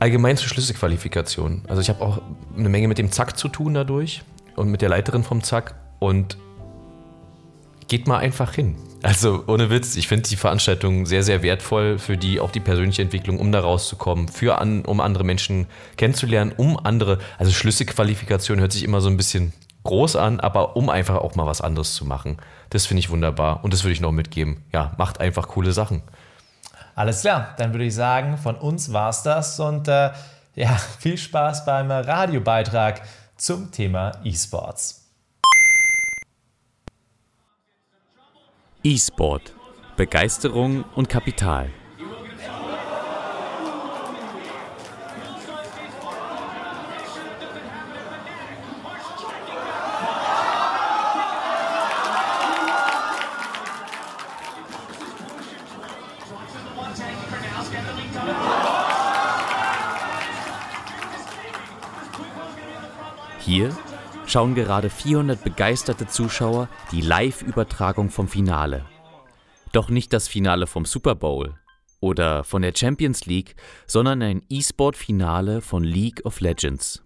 [0.00, 1.62] Allgemein zur Schlüsselqualifikation.
[1.68, 2.22] Also ich habe auch
[2.56, 4.22] eine Menge mit dem Zack zu tun dadurch
[4.56, 6.38] und mit der Leiterin vom Zack und
[7.86, 8.76] geht mal einfach hin.
[9.02, 13.02] Also ohne Witz, ich finde die Veranstaltung sehr, sehr wertvoll für die, auch die persönliche
[13.02, 15.66] Entwicklung, um da rauszukommen, für an, um andere Menschen
[15.98, 19.52] kennenzulernen, um andere, also Schlüsselqualifikation hört sich immer so ein bisschen
[19.84, 22.38] groß an, aber um einfach auch mal was anderes zu machen.
[22.70, 24.62] Das finde ich wunderbar und das würde ich noch mitgeben.
[24.72, 26.02] Ja, macht einfach coole Sachen.
[27.00, 30.10] Alles klar, dann würde ich sagen, von uns war es das und äh,
[30.54, 33.00] ja, viel Spaß beim Radiobeitrag
[33.38, 35.10] zum Thema E-Sports.
[38.82, 39.54] E-Sport.
[39.96, 41.70] Begeisterung und Kapital.
[64.30, 68.86] Schauen gerade 400 begeisterte Zuschauer die Live-Übertragung vom Finale.
[69.72, 71.54] Doch nicht das Finale vom Super Bowl
[72.00, 73.56] oder von der Champions League,
[73.88, 77.02] sondern ein E-Sport-Finale von League of Legends.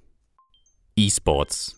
[0.97, 1.77] E-Sports.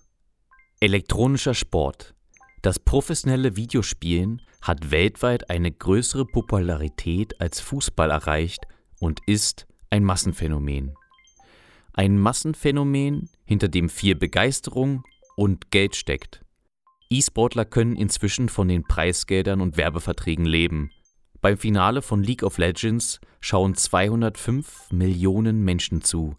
[0.81, 2.15] Elektronischer Sport.
[2.63, 8.67] Das professionelle Videospielen hat weltweit eine größere Popularität als Fußball erreicht
[8.99, 10.95] und ist ein Massenphänomen.
[11.93, 15.05] Ein Massenphänomen, hinter dem viel Begeisterung
[15.37, 16.45] und Geld steckt.
[17.09, 20.91] E-Sportler können inzwischen von den Preisgeldern und Werbeverträgen leben.
[21.41, 26.35] Beim Finale von League of Legends schauen 205 Millionen Menschen zu,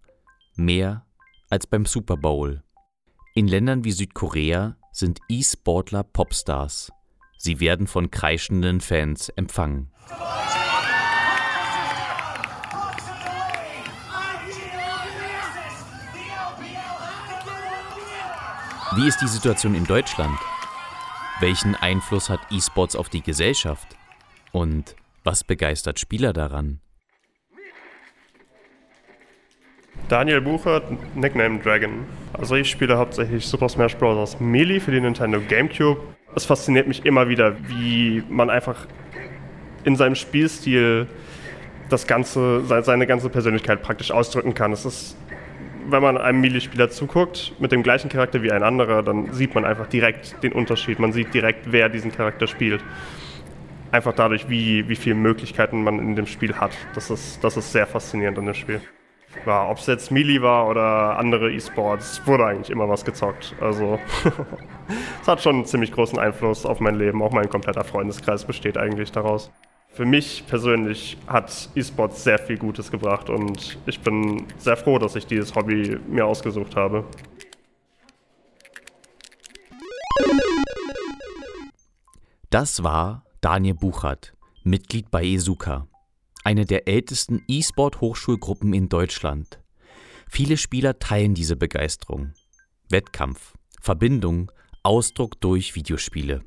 [0.55, 1.05] mehr
[1.49, 2.61] als beim Super Bowl.
[3.33, 6.91] In Ländern wie Südkorea sind E-Sportler Popstars.
[7.37, 9.93] Sie werden von kreischenden Fans empfangen.
[18.97, 20.39] Wie ist die Situation in Deutschland?
[21.39, 23.95] Welchen Einfluss hat E-Sports auf die Gesellschaft?
[24.51, 26.79] Und was begeistert Spieler daran?
[30.09, 32.07] Daniel Buchert, Nickname Dragon.
[32.33, 34.39] Also ich spiele hauptsächlich Super Smash Bros.
[34.39, 36.01] Melee für die Nintendo GameCube.
[36.33, 38.87] Es fasziniert mich immer wieder, wie man einfach
[39.83, 41.05] in seinem Spielstil
[41.89, 44.71] das ganze, seine ganze Persönlichkeit praktisch ausdrücken kann.
[44.71, 45.17] Es ist
[45.89, 49.65] wenn man einem Melee-Spieler zuguckt, mit dem gleichen Charakter wie ein anderer, dann sieht man
[49.65, 50.99] einfach direkt den Unterschied.
[50.99, 52.83] Man sieht direkt, wer diesen Charakter spielt.
[53.91, 56.71] Einfach dadurch, wie, wie viele Möglichkeiten man in dem Spiel hat.
[56.93, 58.81] Das ist, das ist sehr faszinierend an dem Spiel.
[59.45, 63.55] Ja, Ob es jetzt Melee war oder andere E-Sports, wurde eigentlich immer was gezockt.
[63.61, 63.99] Also
[65.21, 67.21] es hat schon einen ziemlich großen Einfluss auf mein Leben.
[67.21, 69.51] Auch mein kompletter Freundeskreis besteht eigentlich daraus
[69.97, 75.15] für mich persönlich hat E-Sport sehr viel Gutes gebracht und ich bin sehr froh, dass
[75.15, 77.03] ich dieses Hobby mir ausgesucht habe.
[82.51, 84.33] Das war Daniel Buchert,
[84.63, 85.87] Mitglied bei Esuka,
[86.43, 89.57] eine der ältesten E-Sport-Hochschulgruppen in Deutschland.
[90.29, 92.33] Viele Spieler teilen diese Begeisterung.
[92.89, 94.51] Wettkampf, Verbindung,
[94.83, 96.43] Ausdruck durch Videospiele.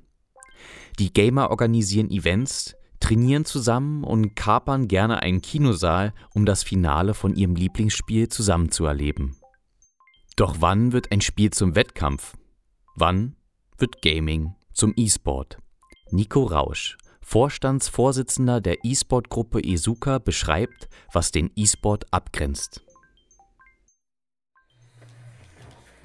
[1.01, 7.35] Die Gamer organisieren Events, trainieren zusammen und kapern gerne einen Kinosaal, um das Finale von
[7.35, 9.37] ihrem Lieblingsspiel zusammen zu erleben.
[10.37, 12.37] Doch wann wird ein Spiel zum Wettkampf?
[12.95, 13.37] Wann
[13.79, 15.59] wird Gaming zum E-Sport?
[16.11, 22.83] Nico Rausch, Vorstandsvorsitzender der E-Sport-Gruppe Esuka, beschreibt, was den E-Sport abgrenzt.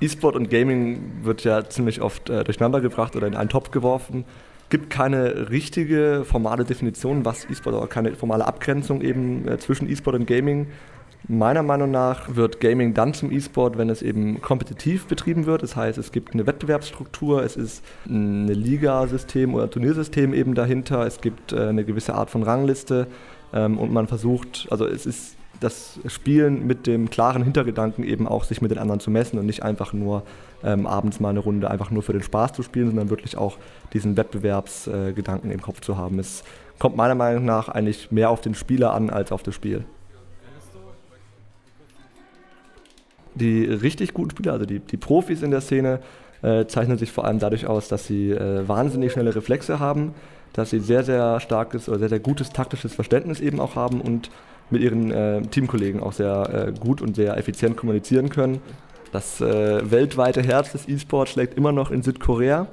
[0.01, 2.79] E-Sport und Gaming wird ja ziemlich oft äh, durcheinander
[3.15, 4.25] oder in einen Topf geworfen.
[4.69, 10.15] Gibt keine richtige formale Definition, was E-Sport oder keine formale Abgrenzung eben äh, zwischen E-Sport
[10.15, 10.67] und Gaming.
[11.27, 15.63] Meiner Meinung nach wird Gaming dann zum E-Sport, wenn es eben kompetitiv betrieben wird.
[15.63, 21.21] Das heißt, es gibt eine Wettbewerbsstruktur, es ist ein Ligasystem oder Turniersystem eben dahinter, es
[21.21, 23.07] gibt äh, eine gewisse Art von Rangliste
[23.53, 28.43] ähm, und man versucht, also es ist das Spielen mit dem klaren Hintergedanken eben auch
[28.43, 30.23] sich mit den anderen zu messen und nicht einfach nur
[30.65, 33.57] ähm, abends mal eine Runde einfach nur für den Spaß zu spielen, sondern wirklich auch
[33.93, 36.19] diesen Wettbewerbsgedanken im Kopf zu haben.
[36.19, 36.43] Es
[36.79, 39.85] kommt meiner Meinung nach eigentlich mehr auf den Spieler an als auf das Spiel.
[43.35, 45.99] Die richtig guten Spieler, also die, die Profis in der Szene,
[46.41, 50.13] äh, zeichnen sich vor allem dadurch aus, dass sie äh, wahnsinnig schnelle Reflexe haben,
[50.53, 54.29] dass sie sehr, sehr starkes oder sehr, sehr gutes taktisches Verständnis eben auch haben und
[54.69, 58.61] mit ihren äh, Teamkollegen auch sehr äh, gut und sehr effizient kommunizieren können.
[59.15, 62.67] Das äh, weltweite Herz des E-Sports schlägt immer noch in Südkorea.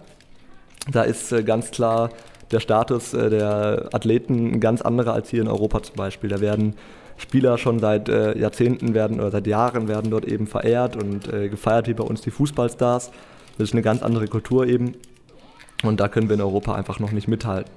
[0.91, 2.11] Da ist äh, ganz klar
[2.51, 6.29] der Status äh, der Athleten ein ganz anderer als hier in Europa zum Beispiel.
[6.29, 6.75] Da werden
[7.17, 11.87] Spieler schon seit äh, Jahrzehnten werden oder seit Jahren werden dort eben verehrt und gefeiert
[11.87, 13.13] wie bei uns die Fußballstars.
[13.59, 14.97] Das ist eine ganz andere Kultur eben.
[15.85, 17.71] Und da können wir in Europa einfach noch nicht mithalten.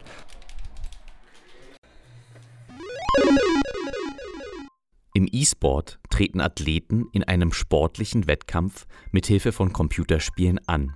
[5.16, 10.94] Im E-Sport treten Athleten in einem sportlichen Wettkampf mit Hilfe von Computerspielen an.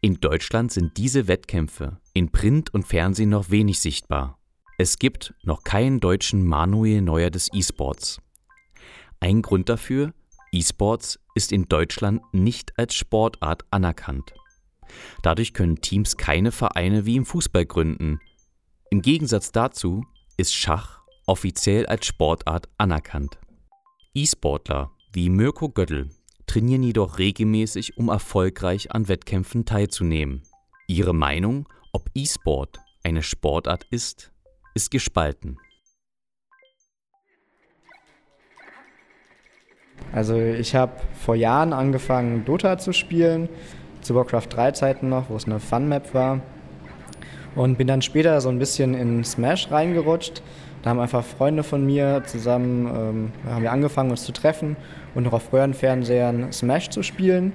[0.00, 4.40] In Deutschland sind diese Wettkämpfe in Print und Fernsehen noch wenig sichtbar.
[4.76, 8.20] Es gibt noch keinen deutschen Manuel Neuer des E-Sports.
[9.20, 10.12] Ein Grund dafür,
[10.50, 14.34] E-Sports ist in Deutschland nicht als Sportart anerkannt.
[15.22, 18.18] Dadurch können Teams keine Vereine wie im Fußball gründen.
[18.90, 20.04] Im Gegensatz dazu
[20.36, 23.38] ist Schach offiziell als Sportart anerkannt.
[24.14, 26.08] E-Sportler wie Mirko Göttl
[26.46, 30.42] trainieren jedoch regelmäßig, um erfolgreich an Wettkämpfen teilzunehmen.
[30.86, 34.32] Ihre Meinung, ob E-Sport eine Sportart ist,
[34.74, 35.58] ist gespalten.
[40.12, 43.48] Also ich habe vor Jahren angefangen, Dota zu spielen,
[44.02, 46.40] zu Warcraft 3 Zeiten noch, wo es eine Fun-Map war.
[47.54, 50.42] Und bin dann später so ein bisschen in Smash reingerutscht.
[50.82, 54.76] Da haben einfach Freunde von mir zusammen, ähm, haben wir angefangen uns zu treffen
[55.14, 57.52] und noch auf Röhrenfernsehern Smash zu spielen.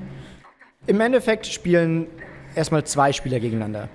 [0.85, 2.07] Im Endeffekt spielen
[2.55, 3.89] erstmal zwei Spieler gegeneinander.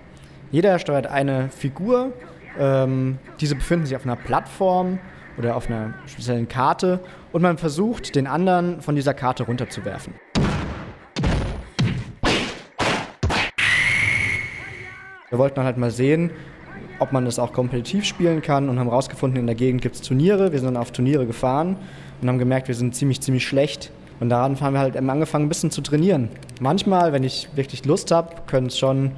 [0.50, 2.12] Jeder steuert eine Figur.
[2.58, 4.98] Ähm, diese befinden sich auf einer Plattform
[5.38, 7.00] oder auf einer speziellen Karte
[7.32, 10.12] und man versucht, den anderen von dieser Karte runterzuwerfen.
[15.30, 16.30] Wir wollten halt mal sehen,
[16.98, 20.02] ob man das auch kompetitiv spielen kann und haben herausgefunden, in der Gegend gibt es
[20.02, 20.52] Turniere.
[20.52, 21.76] Wir sind dann auf Turniere gefahren
[22.20, 23.90] und haben gemerkt, wir sind ziemlich, ziemlich schlecht.
[24.20, 26.28] Und daran haben wir halt angefangen, ein bisschen zu trainieren.
[26.60, 29.12] Manchmal, wenn ich wirklich Lust habe, können es schon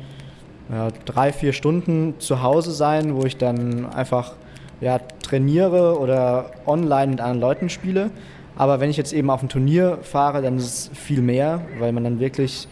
[0.70, 4.32] ja, drei, vier Stunden zu Hause sein, wo ich dann einfach
[4.80, 8.10] ja, trainiere oder online mit anderen Leuten spiele.
[8.56, 11.92] Aber wenn ich jetzt eben auf ein Turnier fahre, dann ist es viel mehr, weil
[11.92, 12.68] man dann wirklich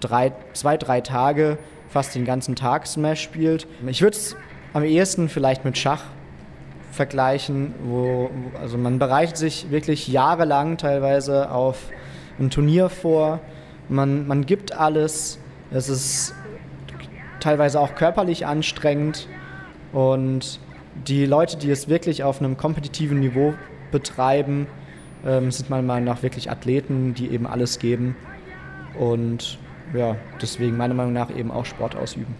[0.00, 3.66] drei, zwei, drei Tage fast den ganzen Tag Smash spielt.
[3.86, 4.36] Ich würde es
[4.72, 6.04] am ehesten vielleicht mit Schach
[6.92, 11.90] vergleichen, wo also man bereitet sich wirklich jahrelang teilweise auf
[12.38, 13.40] ein Turnier vor.
[13.88, 15.38] Man, man gibt alles.
[15.70, 16.34] Es ist
[17.40, 19.28] teilweise auch körperlich anstrengend
[19.92, 20.60] und
[21.06, 23.54] die Leute, die es wirklich auf einem kompetitiven Niveau
[23.92, 24.66] betreiben,
[25.24, 28.16] ähm, sind meiner Meinung nach wirklich Athleten, die eben alles geben.
[28.98, 29.58] Und
[29.94, 32.34] ja, deswegen meiner Meinung nach eben auch Sport ausüben.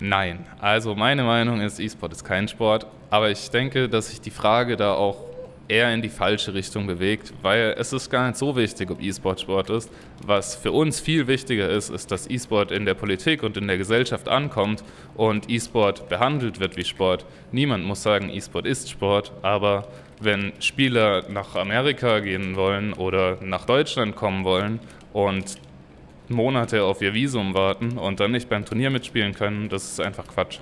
[0.00, 4.30] Nein, also meine Meinung ist, E-Sport ist kein Sport, aber ich denke, dass sich die
[4.30, 5.34] Frage da auch
[5.68, 9.40] eher in die falsche Richtung bewegt, weil es ist gar nicht so wichtig, ob E-Sport
[9.40, 9.90] Sport ist.
[10.26, 13.78] Was für uns viel wichtiger ist, ist, dass E-Sport in der Politik und in der
[13.78, 17.24] Gesellschaft ankommt und E-Sport behandelt wird wie Sport.
[17.52, 19.88] Niemand muss sagen, E-Sport ist Sport, aber
[20.20, 24.80] wenn Spieler nach Amerika gehen wollen oder nach Deutschland kommen wollen
[25.14, 25.56] und
[26.28, 30.26] Monate auf ihr Visum warten und dann nicht beim Turnier mitspielen können, das ist einfach
[30.26, 30.58] Quatsch.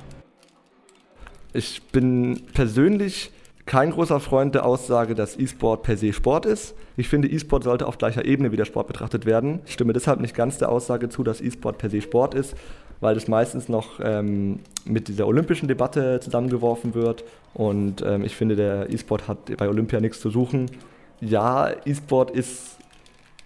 [1.53, 3.33] Ich bin persönlich
[3.67, 6.75] kein großer Freund der Aussage, dass E-Sport per se Sport ist.
[6.97, 9.61] Ich finde, E-Sport sollte auf gleicher Ebene wie der Sport betrachtet werden.
[9.67, 12.55] Ich stimme deshalb nicht ganz der Aussage zu, dass E-Sport per se Sport ist,
[13.01, 17.25] weil das meistens noch ähm, mit dieser olympischen Debatte zusammengeworfen wird.
[17.55, 20.71] Und ähm, ich finde, der E-Sport hat bei Olympia nichts zu suchen.
[21.21, 22.79] Ja, E-Sport ist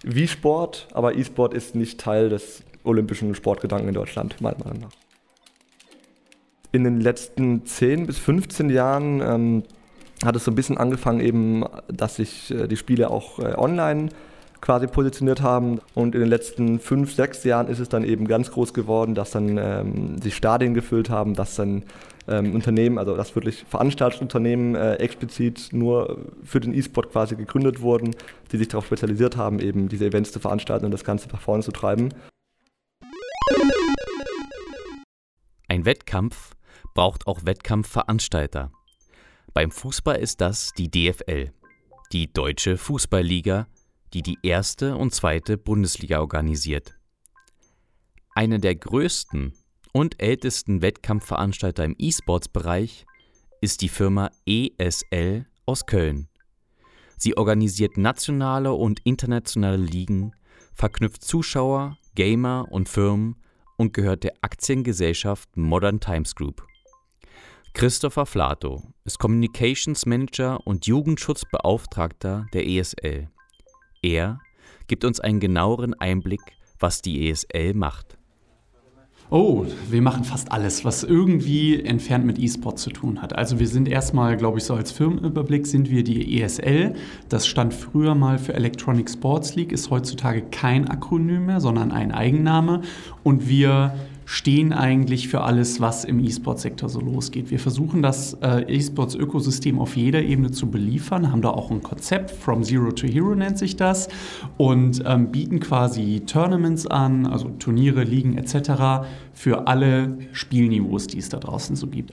[0.02, 4.92] wie Sport, aber E-Sport ist nicht Teil des olympischen Sportgedanken in Deutschland, meiner Meinung nach.
[6.72, 9.62] In den letzten 10 bis 15 Jahren ähm,
[10.24, 14.10] hat es so ein bisschen angefangen, eben, dass sich äh, die Spiele auch äh, online
[14.66, 15.80] quasi positioniert haben.
[15.94, 19.30] Und in den letzten fünf, sechs Jahren ist es dann eben ganz groß geworden, dass
[19.30, 21.84] dann ähm, sich Stadien gefüllt haben, dass dann
[22.26, 28.16] ähm, Unternehmen, also dass wirklich Veranstaltungsunternehmen äh, explizit nur für den E-Sport quasi gegründet wurden,
[28.50, 31.62] die sich darauf spezialisiert haben, eben diese Events zu veranstalten und das Ganze nach vorne
[31.62, 32.08] zu treiben.
[35.68, 36.54] Ein Wettkampf
[36.92, 38.72] braucht auch Wettkampfveranstalter.
[39.54, 41.52] Beim Fußball ist das die DFL,
[42.12, 43.68] die Deutsche Fußballliga,
[44.16, 46.98] die die erste und zweite Bundesliga organisiert.
[48.34, 49.52] Eine der größten
[49.92, 53.04] und ältesten Wettkampfveranstalter im E-Sports-Bereich
[53.60, 56.28] ist die Firma ESL aus Köln.
[57.18, 60.32] Sie organisiert nationale und internationale Ligen,
[60.72, 63.36] verknüpft Zuschauer, Gamer und Firmen
[63.76, 66.66] und gehört der Aktiengesellschaft Modern Times Group.
[67.74, 73.28] Christopher Flato ist Communications Manager und Jugendschutzbeauftragter der ESL.
[74.02, 74.40] Er
[74.86, 76.40] gibt uns einen genaueren Einblick,
[76.78, 78.16] was die ESL macht.
[79.28, 83.34] Oh, wir machen fast alles, was irgendwie entfernt mit E-Sport zu tun hat.
[83.34, 86.94] Also wir sind erstmal, glaube ich, so als Firmenüberblick sind wir die ESL.
[87.28, 92.12] Das stand früher mal für Electronic Sports League, ist heutzutage kein Akronym mehr, sondern ein
[92.12, 92.82] Eigenname.
[93.24, 97.52] Und wir stehen eigentlich für alles, was im E-Sport-Sektor so losgeht.
[97.52, 102.32] Wir versuchen das äh, E-Sports-Ökosystem auf jeder Ebene zu beliefern, haben da auch ein Konzept,
[102.32, 104.08] From Zero to Hero nennt sich das,
[104.56, 109.06] und ähm, bieten quasi Tournaments an, also Turniere, Ligen etc.
[109.32, 112.12] für alle Spielniveaus, die es da draußen so gibt.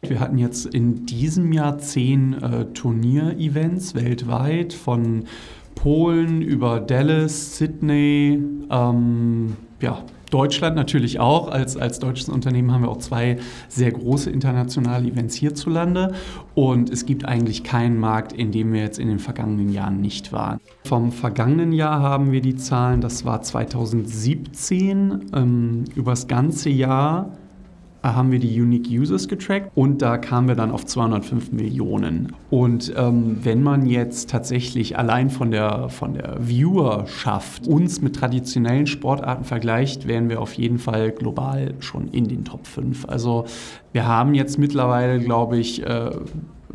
[0.00, 5.24] Wir hatten jetzt in diesem Jahr zehn äh, Turnier-Events weltweit von
[5.74, 11.48] Polen über Dallas, Sydney, ähm, ja, Deutschland natürlich auch.
[11.48, 16.14] Als, als deutsches Unternehmen haben wir auch zwei sehr große internationale Events hierzulande.
[16.54, 20.32] Und es gibt eigentlich keinen Markt, in dem wir jetzt in den vergangenen Jahren nicht
[20.32, 20.58] waren.
[20.84, 27.32] Vom vergangenen Jahr haben wir die Zahlen, das war 2017, ähm, übers ganze Jahr
[28.14, 32.32] haben wir die Unique Users getrackt und da kamen wir dann auf 205 Millionen.
[32.50, 38.86] Und ähm, wenn man jetzt tatsächlich allein von der, von der Viewerschaft uns mit traditionellen
[38.86, 43.06] Sportarten vergleicht, wären wir auf jeden Fall global schon in den Top 5.
[43.08, 43.46] Also
[43.92, 46.10] wir haben jetzt mittlerweile, glaube ich, äh,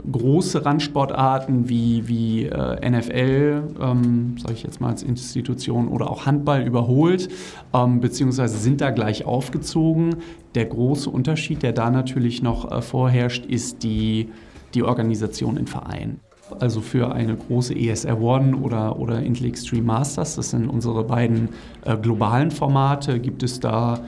[0.09, 6.25] große Randsportarten wie, wie äh, NFL, ähm, sage ich jetzt mal als Institution, oder auch
[6.25, 7.29] Handball überholt,
[7.73, 10.17] ähm, beziehungsweise sind da gleich aufgezogen.
[10.55, 14.29] Der große Unterschied, der da natürlich noch äh, vorherrscht, ist die,
[14.73, 16.19] die Organisation in Vereinen.
[16.59, 21.49] Also für eine große ESR One oder, oder Intel Extreme Masters, das sind unsere beiden
[21.85, 23.99] äh, globalen Formate, gibt es da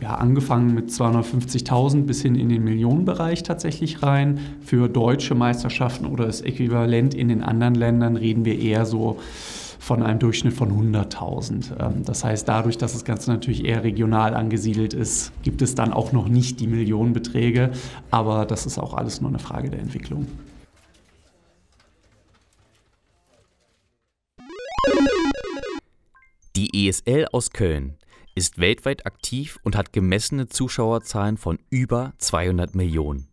[0.00, 4.40] ja, angefangen mit 250.000 bis hin in den Millionenbereich tatsächlich rein.
[4.60, 9.18] Für deutsche Meisterschaften oder das Äquivalent in den anderen Ländern reden wir eher so
[9.78, 11.78] von einem Durchschnitt von 100.000.
[11.78, 15.92] Ähm, das heißt, dadurch, dass das Ganze natürlich eher regional angesiedelt ist, gibt es dann
[15.92, 17.70] auch noch nicht die Millionenbeträge,
[18.10, 20.26] aber das ist auch alles nur eine Frage der Entwicklung.
[26.56, 27.96] Die ESL aus Köln
[28.34, 33.28] ist weltweit aktiv und hat gemessene Zuschauerzahlen von über 200 Millionen.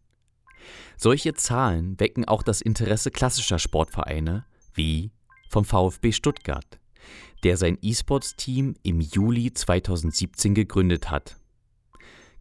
[0.98, 5.12] Solche Zahlen wecken auch das Interesse klassischer Sportvereine wie
[5.50, 6.80] vom VfB Stuttgart,
[7.44, 11.38] der sein E-Sports-Team im Juli 2017 gegründet hat.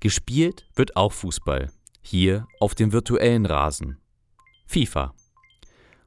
[0.01, 3.99] Gespielt wird auch Fußball, hier auf dem virtuellen Rasen.
[4.67, 5.15] FIFA.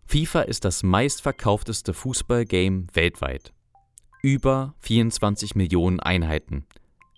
[0.05, 3.52] FIFA ist das meistverkaufteste Fußballgame weltweit
[4.23, 6.65] über 24 Millionen Einheiten,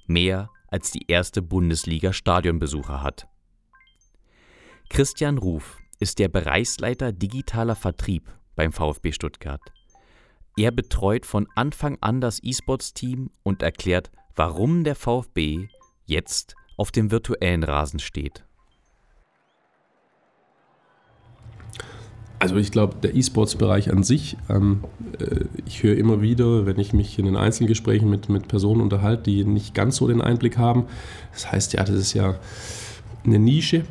[0.08, 3.28] mehr als die erste Bundesliga Stadionbesucher hat.
[4.89, 9.62] Christian Ruf ist der Bereichsleiter digitaler Vertrieb beim VfB Stuttgart.
[10.58, 15.68] Er betreut von Anfang an das E-Sports-Team und erklärt, warum der VfB
[16.06, 18.45] jetzt auf dem virtuellen Rasen steht.
[22.40, 24.84] Also ich glaube, der E-Sports-Bereich an sich, ähm,
[25.20, 29.24] äh, ich höre immer wieder, wenn ich mich in den Einzelgesprächen mit, mit Personen unterhalte,
[29.24, 30.86] die nicht ganz so den Einblick haben,
[31.32, 32.36] das heißt ja, das ist ja
[33.24, 33.84] eine Nische.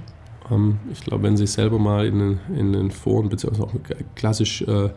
[0.50, 3.74] Ähm, ich glaube, wenn Sie selber mal in den, in den Foren beziehungsweise auch
[4.14, 4.90] klassisch äh,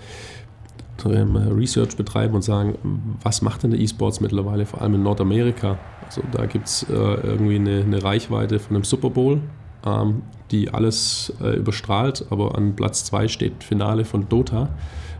[1.06, 5.78] Research betreiben und sagen, was macht denn der E-Sports mittlerweile, vor allem in Nordamerika?
[6.06, 9.41] Also da gibt es äh, irgendwie eine, eine, Reichweite von einem Super Bowl,
[9.88, 14.69] ähm, die alles äh, überstrahlt, aber an Platz 2 steht Finale von Dota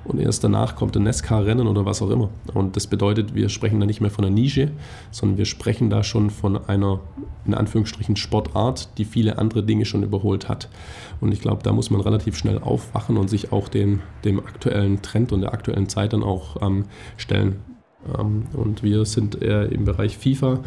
[0.08, 2.30] und erst danach kommt ein NASCAR-Rennen oder was auch immer.
[2.54, 4.72] Und das bedeutet, wir sprechen da nicht mehr von einer Nische,
[5.12, 7.02] sondern wir sprechen da schon von einer,
[7.46, 10.70] in Anführungsstrichen, Sportart, die viele andere Dinge schon überholt hat.
[11.20, 15.02] Und ich glaube, da muss man relativ schnell aufwachen und sich auch dem, dem aktuellen
[15.02, 16.86] Trend und der aktuellen Zeit dann auch ähm,
[17.18, 17.60] stellen.
[18.18, 20.60] Ähm, und wir sind eher im Bereich FIFA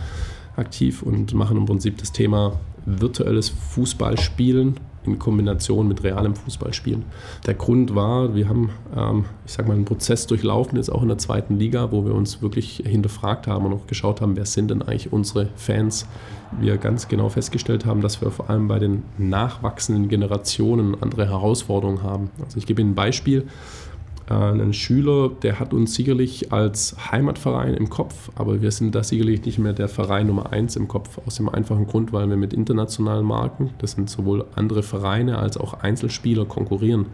[0.56, 7.04] aktiv und machen im Prinzip das Thema virtuelles Fußballspielen in Kombination mit realem Fußballspielen.
[7.46, 11.08] Der Grund war, wir haben, ähm, ich sag mal, einen Prozess durchlaufen, jetzt auch in
[11.08, 14.70] der zweiten Liga, wo wir uns wirklich hinterfragt haben und auch geschaut haben, wer sind
[14.70, 16.06] denn eigentlich unsere Fans.
[16.60, 22.02] Wir ganz genau festgestellt haben, dass wir vor allem bei den nachwachsenden Generationen andere Herausforderungen
[22.02, 22.30] haben.
[22.44, 23.46] Also ich gebe Ihnen ein Beispiel.
[24.30, 29.02] Äh, ein Schüler, der hat uns sicherlich als Heimatverein im Kopf, aber wir sind da
[29.02, 32.36] sicherlich nicht mehr der Verein Nummer eins im Kopf, aus dem einfachen Grund, weil wir
[32.36, 37.06] mit internationalen Marken, das sind sowohl andere Vereine als auch Einzelspieler, konkurrieren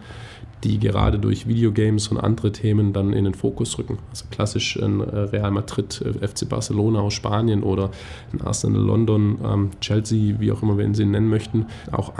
[0.64, 3.98] die gerade durch Videogames und andere Themen dann in den Fokus rücken.
[4.10, 7.90] Also klassisch in äh, Real Madrid, äh, FC Barcelona aus Spanien oder
[8.32, 12.18] in Arsenal London, ähm, Chelsea, wie auch immer wir sie nennen möchten, auch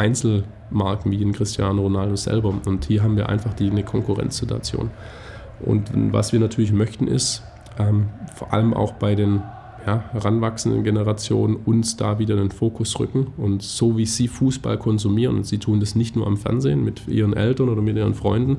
[0.71, 2.55] Einzelmarken wie in Cristiano Ronaldo selber.
[2.67, 4.91] Und hier haben wir einfach die, eine Konkurrenzsituation.
[5.61, 7.43] Und was wir natürlich möchten ist,
[7.79, 9.43] ähm, vor allem auch bei den
[9.87, 13.29] ja, heranwachsenden Generationen uns da wieder in den Fokus rücken.
[13.37, 17.07] Und so wie sie Fußball konsumieren, und sie tun das nicht nur am Fernsehen mit
[17.09, 18.59] ihren Eltern oder mit ihren Freunden,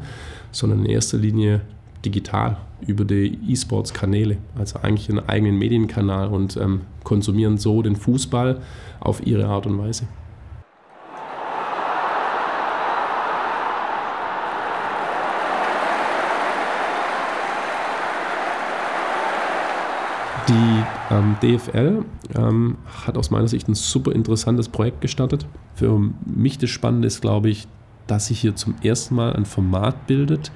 [0.51, 1.61] sondern in erster Linie
[2.05, 8.61] digital über die E-Sports-Kanäle, also eigentlich einen eigenen Medienkanal und ähm, konsumieren so den Fußball
[8.99, 10.07] auf ihre Art und Weise.
[20.47, 22.03] Die ähm, DFL
[22.35, 25.45] ähm, hat aus meiner Sicht ein super interessantes Projekt gestartet.
[25.75, 27.67] Für mich das Spannende ist, glaube ich,
[28.07, 30.51] dass sich hier zum ersten Mal ein Format bildet,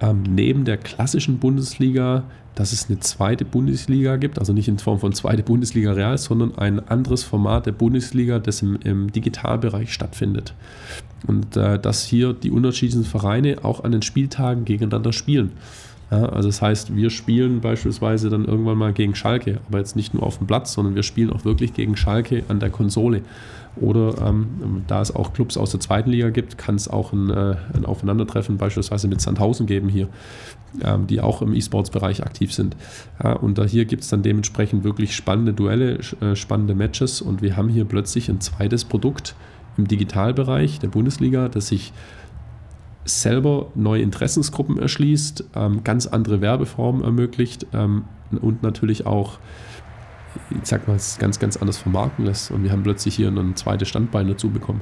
[0.00, 2.24] ähm, neben der klassischen Bundesliga,
[2.54, 6.56] dass es eine zweite Bundesliga gibt, also nicht in Form von zweite Bundesliga Real, sondern
[6.56, 10.54] ein anderes Format der Bundesliga, das im, im Digitalbereich stattfindet.
[11.26, 15.52] Und äh, dass hier die unterschiedlichen Vereine auch an den Spieltagen gegeneinander spielen.
[16.10, 20.14] Ja, also das heißt, wir spielen beispielsweise dann irgendwann mal gegen Schalke, aber jetzt nicht
[20.14, 23.22] nur auf dem Platz, sondern wir spielen auch wirklich gegen Schalke an der Konsole.
[23.76, 27.30] Oder ähm, da es auch Clubs aus der zweiten Liga gibt, kann es auch ein,
[27.30, 30.08] äh, ein Aufeinandertreffen beispielsweise mit Sandhausen geben hier,
[30.80, 32.76] ähm, die auch im E-Sports-Bereich aktiv sind.
[33.22, 37.42] Ja, und da hier gibt es dann dementsprechend wirklich spannende Duelle, äh, spannende Matches und
[37.42, 39.34] wir haben hier plötzlich ein zweites Produkt
[39.76, 41.92] im Digitalbereich der Bundesliga, das sich
[43.04, 48.04] selber neue Interessensgruppen erschließt, ähm, ganz andere Werbeformen ermöglicht ähm,
[48.40, 49.38] und natürlich auch,
[50.50, 52.50] ich sag mal, es ganz, ganz anders vermarkten lässt.
[52.50, 54.80] Und wir haben plötzlich hier ein zweites Standbein dazu bekommen.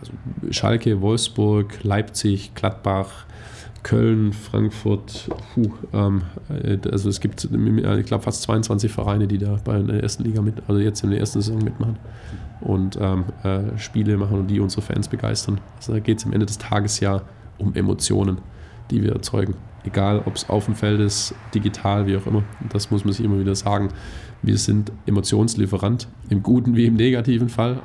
[0.00, 0.12] Also
[0.50, 3.26] Schalke, Wolfsburg, Leipzig, Gladbach,
[3.82, 9.56] Köln, Frankfurt, puh, ähm, äh, also es gibt, ich glaube, fast 22 Vereine, die da
[9.64, 11.98] bei der ersten Liga mit, also jetzt in der ersten Saison mitmachen
[12.60, 15.60] und ähm, äh, Spiele machen und die unsere Fans begeistern.
[15.76, 17.22] Also da geht es am Ende des Tages ja
[17.60, 18.40] um Emotionen,
[18.90, 19.54] die wir erzeugen.
[19.84, 22.42] Egal, ob es auf dem Feld ist, digital, wie auch immer.
[22.68, 23.88] Das muss man sich immer wieder sagen.
[24.42, 27.80] Wir sind Emotionslieferant, im guten wie im negativen Fall.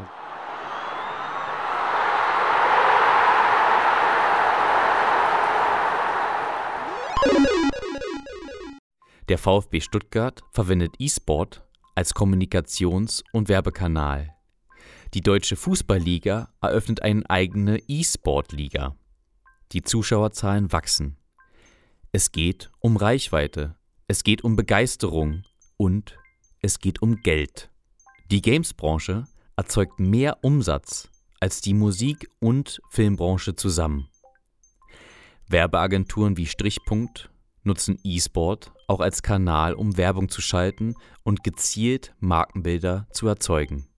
[9.27, 11.63] Der VfB Stuttgart verwendet E-Sport
[11.95, 14.35] als Kommunikations- und Werbekanal.
[15.15, 18.93] Die Deutsche Fußballliga eröffnet eine eigene E-Sport-Liga.
[19.75, 21.17] Die Zuschauerzahlen wachsen.
[22.13, 23.75] Es geht um Reichweite,
[24.07, 25.43] es geht um Begeisterung
[25.75, 26.17] und
[26.61, 27.69] es geht um Geld.
[28.31, 31.09] Die Games-Branche erzeugt mehr Umsatz
[31.41, 34.07] als die Musik- und Filmbranche zusammen.
[35.49, 37.29] Werbeagenturen wie Strichpunkt
[37.63, 43.89] nutzen E-Sport auch als Kanal, um Werbung zu schalten und gezielt Markenbilder zu erzeugen.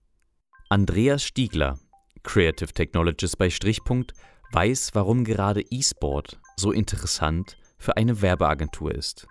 [0.70, 1.78] Andreas Stiegler,
[2.24, 4.12] Creative Technologist bei Strichpunkt,
[4.52, 9.26] weiß, warum gerade E-Sport so interessant für eine Werbeagentur ist.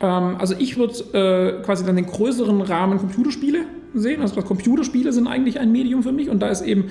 [0.00, 4.20] Ähm, also ich würde äh, quasi dann den größeren Rahmen Computerspiele sehen.
[4.20, 6.90] Also Computerspiele sind eigentlich ein Medium für mich und da ist eben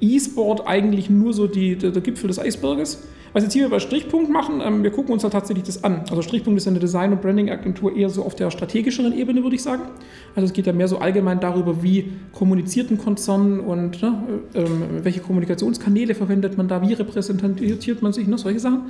[0.00, 3.06] E-Sport eigentlich nur so die, der, der Gipfel des Eisberges.
[3.32, 6.02] Was jetzt hier bei Strichpunkt machen, ähm, wir gucken uns da tatsächlich das an.
[6.10, 9.62] Also Strichpunkt ist eine Design- und Branding-Agentur eher so auf der strategischeren Ebene, würde ich
[9.62, 9.82] sagen.
[10.34, 14.82] Also es geht ja mehr so allgemein darüber, wie kommuniziert ein Konzern und ne, ähm,
[15.02, 18.82] welche Kommunikationskanäle verwendet man da, wie repräsentiert man sich, ne, solche Sachen.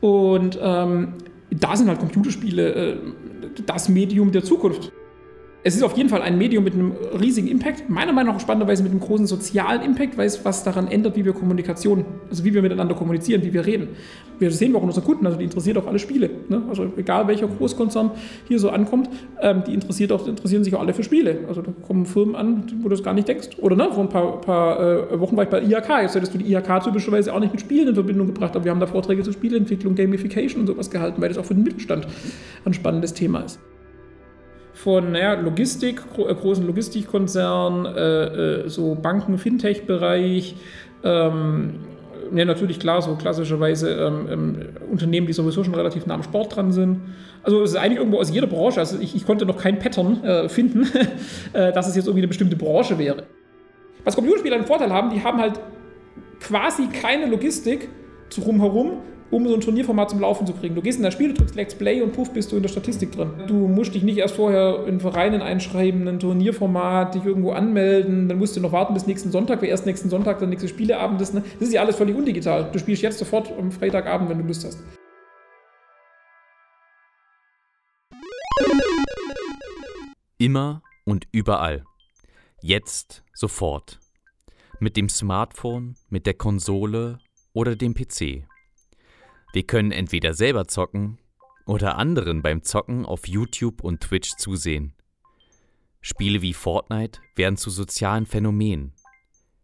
[0.00, 1.14] Und ähm,
[1.50, 2.96] da sind halt Computerspiele äh,
[3.66, 4.92] das Medium der Zukunft
[5.66, 7.88] es ist auf jeden Fall ein Medium mit einem riesigen Impact.
[7.88, 11.24] Meiner Meinung nach spannenderweise mit einem großen sozialen Impact, weil es was daran ändert, wie
[11.24, 13.88] wir Kommunikation, also wie wir miteinander kommunizieren, wie wir reden.
[14.38, 16.28] Wir sehen auch an unseren Kunden, also die interessiert auch alle Spiele.
[16.50, 16.62] Ne?
[16.68, 18.10] Also egal welcher Großkonzern
[18.46, 19.08] hier so ankommt,
[19.40, 21.38] ähm, die interessiert auch, interessieren sich auch alle für Spiele.
[21.48, 23.56] Also da kommen Firmen an, wo du es gar nicht denkst.
[23.56, 26.02] Oder ne, vor ein paar, paar äh, Wochen war ich bei IHK.
[26.02, 28.70] Jetzt hättest du die IHK typischerweise auch nicht mit Spielen in Verbindung gebracht, aber wir
[28.70, 32.06] haben da Vorträge zur Spieleentwicklung, Gamification und sowas gehalten, weil das auch für den Mittelstand
[32.66, 33.58] ein spannendes Thema ist
[34.74, 38.24] von naja, Logistik, äh, großen Logistikkonzernen, äh,
[38.64, 40.56] äh, so Banken, Fintech-Bereich,
[41.04, 41.80] ähm,
[42.34, 44.56] ja, natürlich klar, so klassischerweise ähm, ähm,
[44.90, 47.00] Unternehmen, die sowieso schon relativ nah am Sport dran sind.
[47.42, 50.24] Also es ist eigentlich irgendwo aus jeder Branche, also ich, ich konnte noch kein Pattern
[50.24, 50.88] äh, finden,
[51.52, 53.24] äh, dass es jetzt irgendwie eine bestimmte Branche wäre.
[54.04, 55.60] Was Computerspiele einen Vorteil haben, die haben halt
[56.40, 57.88] quasi keine Logistik
[58.34, 58.98] drumherum,
[59.34, 60.76] um so ein Turnierformat zum Laufen zu kriegen.
[60.76, 62.68] Du gehst in das Spiel, du drückst Let's Play und puff, bist du in der
[62.68, 63.30] Statistik drin.
[63.48, 68.38] Du musst dich nicht erst vorher in Vereinen einschreiben, ein Turnierformat, dich irgendwo anmelden, dann
[68.38, 71.34] musst du noch warten bis nächsten Sonntag, weil erst nächsten Sonntag der nächste Spieleabend ist.
[71.34, 71.42] Ne?
[71.58, 72.70] Das ist ja alles völlig undigital.
[72.72, 74.78] Du spielst jetzt sofort am Freitagabend, wenn du Lust hast.
[80.38, 81.82] Immer und überall.
[82.62, 83.98] Jetzt, sofort.
[84.78, 87.18] Mit dem Smartphone, mit der Konsole
[87.52, 88.46] oder dem PC.
[89.54, 91.18] Wir können entweder selber zocken
[91.64, 94.94] oder anderen beim Zocken auf YouTube und Twitch zusehen.
[96.00, 98.94] Spiele wie Fortnite werden zu sozialen Phänomenen.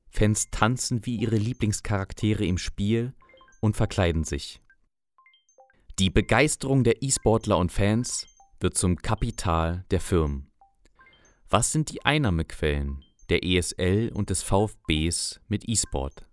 [0.09, 3.15] Fans tanzen wie ihre Lieblingscharaktere im Spiel
[3.59, 4.61] und verkleiden sich.
[5.99, 8.29] Die Begeisterung der E-Sportler und Fans
[8.61, 10.53] wird zum Kapital der Firmen.
[11.49, 16.30] Was sind die Einnahmequellen der ESL und des VfBs mit E-Sport?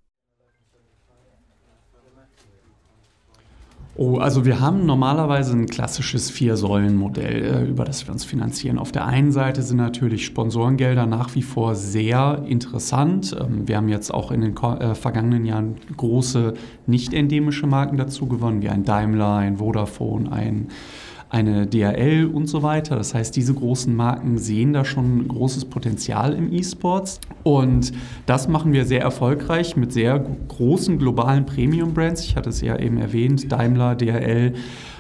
[3.99, 8.77] Oh, also wir haben normalerweise ein klassisches Vier-Säulen-Modell, äh, über das wir uns finanzieren.
[8.77, 13.35] Auf der einen Seite sind natürlich Sponsorengelder nach wie vor sehr interessant.
[13.39, 16.53] Ähm, wir haben jetzt auch in den äh, vergangenen Jahren große
[16.85, 20.67] nicht-endemische Marken dazu gewonnen, wie ein Daimler, ein Vodafone, ein
[21.29, 22.95] eine DRL und so weiter.
[22.95, 27.19] Das heißt, diese großen Marken sehen da schon großes Potenzial im E-Sports.
[27.43, 27.91] Und
[28.25, 32.23] das machen wir sehr erfolgreich mit sehr großen globalen Premium-Brands.
[32.23, 34.53] Ich hatte es ja eben erwähnt, Daimler, DRL.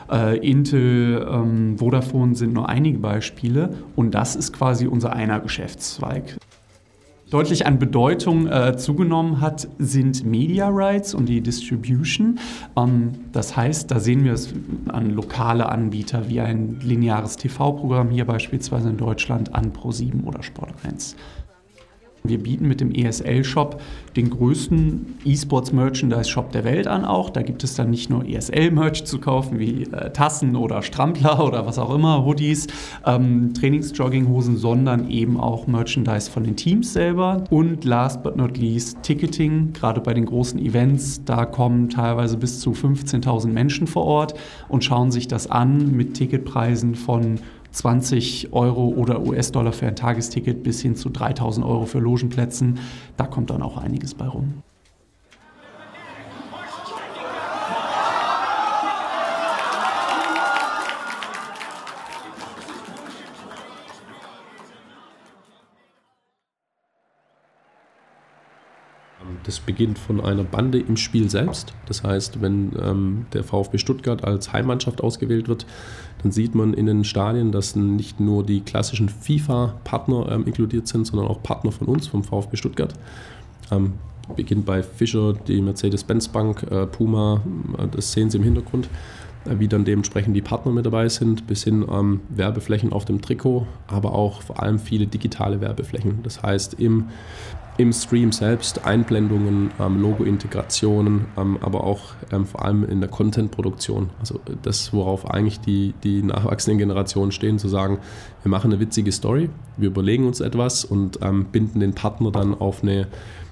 [0.09, 6.37] Äh, Intel, ähm, Vodafone sind nur einige Beispiele und das ist quasi unser einer Geschäftszweig
[7.29, 12.39] deutlich an Bedeutung äh, zugenommen hat, sind Media Rights und die Distribution.
[12.75, 14.53] Ähm, das heißt, da sehen wir es
[14.87, 20.73] an lokale Anbieter wie ein lineares TV-Programm hier beispielsweise in Deutschland an Pro7 oder Sport
[20.83, 21.15] 1.
[22.23, 23.81] Wir bieten mit dem ESL-Shop
[24.15, 27.29] den größten E-Sports-Merchandise-Shop der Welt an auch.
[27.29, 31.65] Da gibt es dann nicht nur ESL-Merch zu kaufen, wie äh, Tassen oder Strampler oder
[31.65, 32.67] was auch immer, Hoodies,
[33.05, 37.43] ähm, Trainingsjogginghosen, sondern eben auch Merchandise von den Teams selber.
[37.49, 41.23] Und last but not least Ticketing, gerade bei den großen Events.
[41.23, 44.33] Da kommen teilweise bis zu 15.000 Menschen vor Ort
[44.67, 47.39] und schauen sich das an mit Ticketpreisen von
[47.71, 52.79] 20 Euro oder US-Dollar für ein Tagesticket bis hin zu 3000 Euro für Logenplätzen.
[53.17, 54.63] Da kommt dann auch einiges bei rum.
[69.47, 71.73] Das beginnt von einer Bande im Spiel selbst.
[71.85, 75.65] Das heißt, wenn ähm, der VfB Stuttgart als Heimmannschaft ausgewählt wird,
[76.23, 81.05] dann sieht man in den Stadien, dass nicht nur die klassischen FIFA-Partner ähm, inkludiert sind,
[81.05, 82.93] sondern auch Partner von uns, vom VfB Stuttgart.
[83.71, 83.93] Ähm,
[84.35, 87.41] beginnt bei Fischer, die Mercedes-Benz Bank, äh, Puma,
[87.77, 88.89] äh, das sehen Sie im Hintergrund,
[89.45, 93.21] äh, wie dann dementsprechend die Partner mit dabei sind, bis hin ähm, Werbeflächen auf dem
[93.21, 96.19] Trikot, aber auch vor allem viele digitale Werbeflächen.
[96.23, 97.05] Das heißt, im
[97.77, 104.09] im Stream selbst Einblendungen, ähm, Logo-Integrationen, ähm, aber auch ähm, vor allem in der Content-Produktion.
[104.19, 107.99] Also das, worauf eigentlich die, die nachwachsenden Generationen stehen, zu sagen,
[108.43, 112.55] wir machen eine witzige Story, wir überlegen uns etwas und ähm, binden den Partner dann
[112.55, 113.07] auf eine,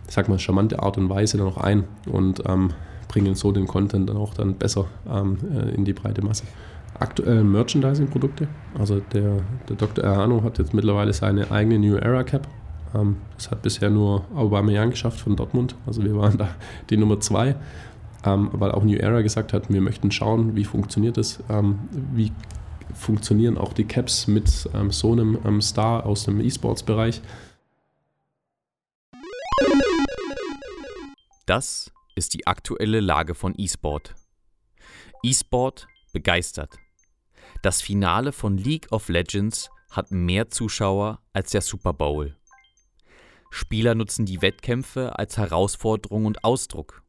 [0.07, 2.71] ich sag mal, charmante Art und Weise dann auch ein und ähm,
[3.07, 6.43] bringen so den Content dann auch dann besser ähm, äh, in die breite Masse
[6.97, 8.47] aktuell Merchandising-Produkte.
[8.79, 10.01] Also der, der Dr.
[10.01, 12.47] Erhano hat jetzt mittlerweile seine eigene New Era Cap
[13.35, 15.75] das hat bisher nur Aubameyang geschafft von Dortmund.
[15.85, 16.55] Also wir waren da
[16.89, 17.55] die Nummer zwei,
[18.23, 21.79] ähm, weil auch New Era gesagt hat, wir möchten schauen, wie funktioniert das, ähm,
[22.13, 22.31] wie
[22.93, 27.21] funktionieren auch die Caps mit ähm, so einem ähm, Star aus dem E-Sports-Bereich.
[31.45, 34.15] Das ist die aktuelle Lage von E-Sport.
[35.21, 36.77] E-Sport begeistert.
[37.61, 42.35] Das Finale von League of Legends hat mehr Zuschauer als der Super Bowl.
[43.55, 47.03] Spieler nutzen die Wettkämpfe als Herausforderung und Ausdruck.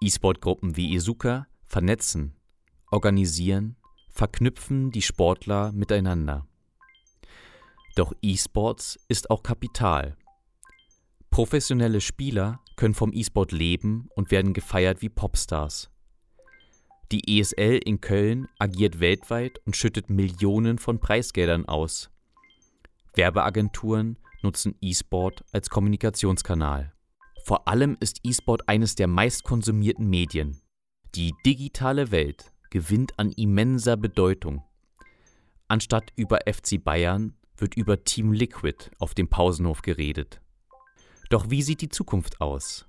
[0.00, 2.34] E-Sport-Gruppen wie Izuka vernetzen,
[2.90, 3.76] organisieren,
[4.08, 6.46] verknüpfen die Sportler miteinander.
[7.96, 10.16] Doch E-Sports ist auch Kapital.
[11.30, 15.90] Professionelle Spieler können vom E-Sport leben und werden gefeiert wie Popstars.
[17.12, 22.10] Die ESL in Köln agiert weltweit und schüttet Millionen von Preisgeldern aus.
[23.14, 26.92] Werbeagenturen nutzen E-Sport als Kommunikationskanal.
[27.44, 30.60] Vor allem ist E-Sport eines der meistkonsumierten Medien.
[31.14, 34.62] Die digitale Welt gewinnt an immenser Bedeutung.
[35.68, 40.40] Anstatt über FC Bayern wird über Team Liquid auf dem Pausenhof geredet.
[41.30, 42.86] Doch wie sieht die Zukunft aus?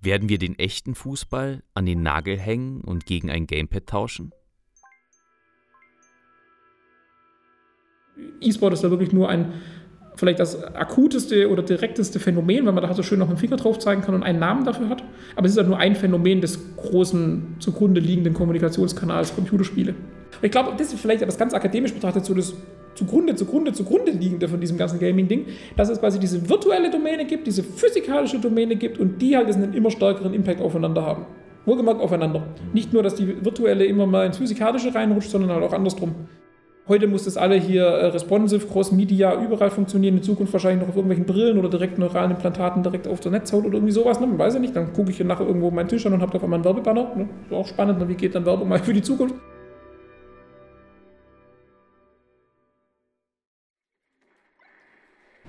[0.00, 4.32] Werden wir den echten Fußball an den Nagel hängen und gegen ein Gamepad tauschen?
[8.40, 9.54] E-Sport ist da wirklich nur ein,
[10.16, 13.78] vielleicht das akuteste oder direkteste Phänomen, weil man da so schön noch einen Finger drauf
[13.78, 15.02] zeigen kann und einen Namen dafür hat.
[15.36, 19.94] Aber es ist halt nur ein Phänomen des großen zugrunde liegenden Kommunikationskanals Computerspiele.
[20.42, 22.54] Ich glaube, das ist vielleicht das ganz akademisch betrachtet so das
[22.94, 25.46] zugrunde, zugrunde, zugrunde liegende von diesem ganzen Gaming-Ding,
[25.76, 29.74] dass es quasi diese virtuelle Domäne gibt, diese physikalische Domäne gibt und die halt einen
[29.74, 31.26] immer stärkeren Impact aufeinander haben.
[31.64, 32.46] Wohlgemerkt aufeinander.
[32.72, 36.14] Nicht nur, dass die virtuelle immer mal ins Physikalische reinrutscht, sondern halt auch andersrum.
[36.86, 40.18] Heute muss das alle hier äh, responsive, cross-media, überall funktionieren.
[40.18, 43.64] In Zukunft wahrscheinlich noch auf irgendwelchen Brillen oder direkt neuralen Implantaten direkt auf der Netzhaut
[43.64, 44.20] oder irgendwie sowas.
[44.20, 44.26] Ne?
[44.26, 44.76] Man weiß ja nicht.
[44.76, 46.64] Dann gucke ich hier nachher irgendwo meinen Tisch an und habe da auf einmal einen
[46.66, 47.16] Werbebanner.
[47.16, 47.28] Ne?
[47.46, 48.06] Ist auch spannend.
[48.06, 49.34] Wie geht dann Werbung mal für die Zukunft?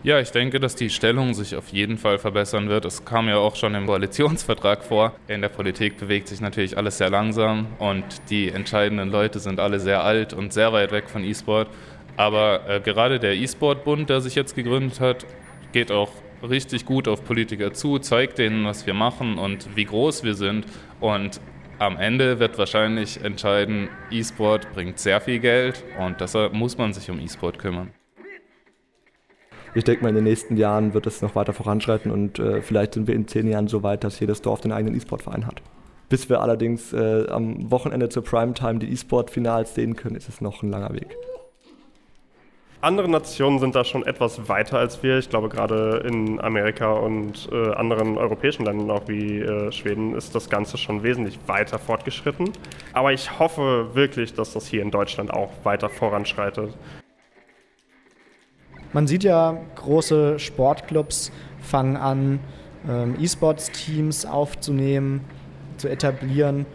[0.05, 2.85] Ja, ich denke, dass die Stellung sich auf jeden Fall verbessern wird.
[2.85, 5.15] Es kam ja auch schon im Koalitionsvertrag vor.
[5.27, 9.79] In der Politik bewegt sich natürlich alles sehr langsam und die entscheidenden Leute sind alle
[9.79, 11.69] sehr alt und sehr weit weg von E-Sport.
[12.17, 15.25] Aber äh, gerade der E-Sport-Bund, der sich jetzt gegründet hat,
[15.71, 16.11] geht auch
[16.47, 20.67] richtig gut auf Politiker zu, zeigt denen, was wir machen und wie groß wir sind.
[20.99, 21.41] Und
[21.79, 27.09] am Ende wird wahrscheinlich entscheiden, E-Sport bringt sehr viel Geld und deshalb muss man sich
[27.09, 27.91] um E-Sport kümmern
[29.75, 32.93] ich denke mal, in den nächsten Jahren wird es noch weiter voranschreiten und äh, vielleicht
[32.93, 35.61] sind wir in zehn Jahren so weit, dass jedes Dorf den eigenen E-Sport-Verein hat.
[36.07, 40.63] Bis wir allerdings äh, am Wochenende zur Primetime die E-Sport-Finals sehen können, ist es noch
[40.63, 41.17] ein langer Weg.
[42.79, 45.17] Andere Nationen sind da schon etwas weiter als wir.
[45.17, 50.35] Ich glaube, gerade in Amerika und äh, anderen europäischen Ländern, auch wie äh, Schweden, ist
[50.35, 52.51] das Ganze schon wesentlich weiter fortgeschritten.
[52.93, 56.73] Aber ich hoffe wirklich, dass das hier in Deutschland auch weiter voranschreitet.
[58.95, 62.39] Man sieht ja, große Sportclubs fangen an,
[62.87, 65.19] ähm, E-Sports-Teams aufzunehmen,
[65.75, 66.65] zu etablieren.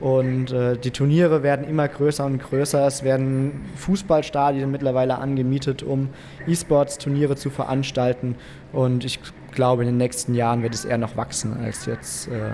[0.00, 2.86] Und äh, die Turniere werden immer größer und größer.
[2.86, 6.08] Es werden Fußballstadien mittlerweile angemietet, um
[6.46, 8.36] E-Sports-Turniere zu veranstalten.
[8.72, 9.20] Und ich
[9.52, 12.52] glaube, in den nächsten Jahren wird es eher noch wachsen, als jetzt äh,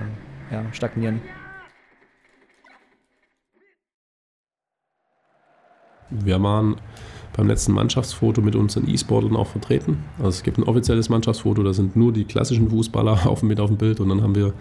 [0.51, 1.21] ja, stagnieren.
[6.09, 6.75] Wir waren
[7.35, 10.03] beim letzten Mannschaftsfoto mit unseren E-Sportlern auch vertreten.
[10.17, 13.69] Also es gibt ein offizielles Mannschaftsfoto, da sind nur die klassischen Fußballer auf, mit auf
[13.69, 14.53] dem Bild und dann haben wir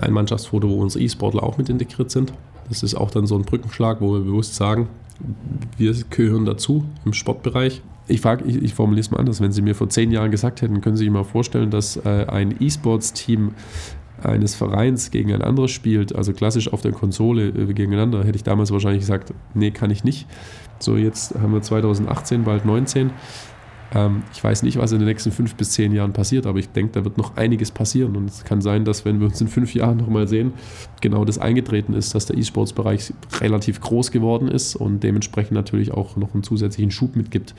[0.00, 2.32] ein Mannschaftsfoto, wo unsere E-Sportler auch mit integriert sind.
[2.68, 4.88] Das ist auch dann so ein Brückenschlag, wo wir bewusst sagen,
[5.76, 7.82] wir gehören dazu im Sportbereich.
[8.06, 9.40] Ich, ich, ich formuliere es mal anders.
[9.40, 12.26] Wenn Sie mir vor zehn Jahren gesagt hätten, können Sie sich mal vorstellen, dass äh,
[12.28, 13.52] ein E-Sports-Team
[14.24, 18.44] eines Vereins gegen ein anderes spielt, also klassisch auf der Konsole äh, gegeneinander, hätte ich
[18.44, 20.26] damals wahrscheinlich gesagt, nee, kann ich nicht.
[20.78, 23.10] So, jetzt haben wir 2018, bald 19.
[23.94, 26.68] Ähm, ich weiß nicht, was in den nächsten fünf bis zehn Jahren passiert, aber ich
[26.70, 28.16] denke, da wird noch einiges passieren.
[28.16, 30.52] Und es kann sein, dass, wenn wir uns in fünf Jahren nochmal sehen,
[31.00, 36.16] genau das eingetreten ist, dass der E-Sports-Bereich relativ groß geworden ist und dementsprechend natürlich auch
[36.16, 37.54] noch einen zusätzlichen Schub mitgibt.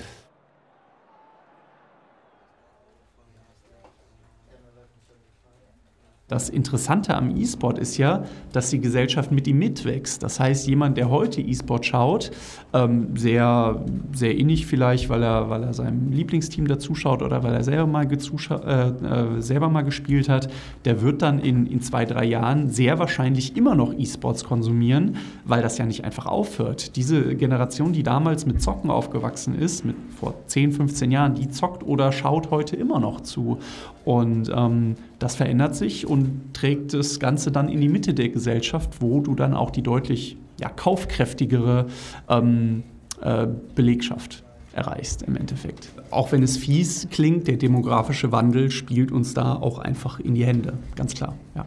[6.28, 10.23] Das Interessante am E-Sport ist ja, dass die Gesellschaft mit ihm mitwächst.
[10.23, 12.32] Das heißt, jemand, der heute E-Sport schaut,
[12.73, 17.63] ähm, sehr, sehr innig vielleicht, weil er, weil er seinem Lieblingsteam dazuschaut oder weil er
[17.63, 20.49] selber mal, äh, äh, selber mal gespielt hat,
[20.84, 25.61] der wird dann in, in zwei, drei Jahren sehr wahrscheinlich immer noch E-Sports konsumieren, weil
[25.61, 26.95] das ja nicht einfach aufhört.
[26.95, 31.84] Diese Generation, die damals mit Zocken aufgewachsen ist, mit vor 10, 15 Jahren, die zockt
[31.84, 33.59] oder schaut heute immer noch zu.
[34.05, 34.95] Und ähm,
[35.26, 39.34] das verändert sich und trägt das Ganze dann in die Mitte der Gesellschaft, wo du
[39.34, 41.88] dann auch die deutlich ja, kaufkräftigere
[42.30, 42.84] ähm,
[43.21, 45.89] äh, Belegschaft erreichst im Endeffekt.
[46.11, 50.45] Auch wenn es fies klingt, der demografische Wandel spielt uns da auch einfach in die
[50.45, 51.34] Hände, ganz klar.
[51.55, 51.65] Ja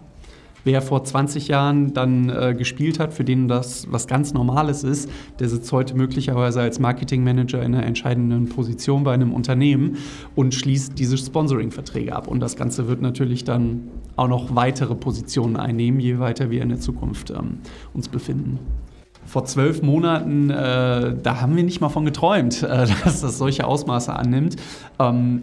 [0.65, 5.11] wer vor 20 Jahren dann äh, gespielt hat, für den das was ganz Normales ist,
[5.39, 9.97] der sitzt heute möglicherweise als Marketingmanager in einer entscheidenden Position bei einem Unternehmen
[10.35, 12.29] und schließt diese Sponsoring-Verträge ab.
[12.29, 16.71] Und das Ganze wird natürlich dann auch noch weitere Positionen einnehmen, je weiter wir in
[16.71, 17.59] der Zukunft ähm,
[17.95, 18.59] uns befinden
[19.29, 23.67] vor zwölf Monaten, äh, da haben wir nicht mal von geträumt, äh, dass das solche
[23.67, 24.57] Ausmaße annimmt.
[24.99, 25.43] Ähm,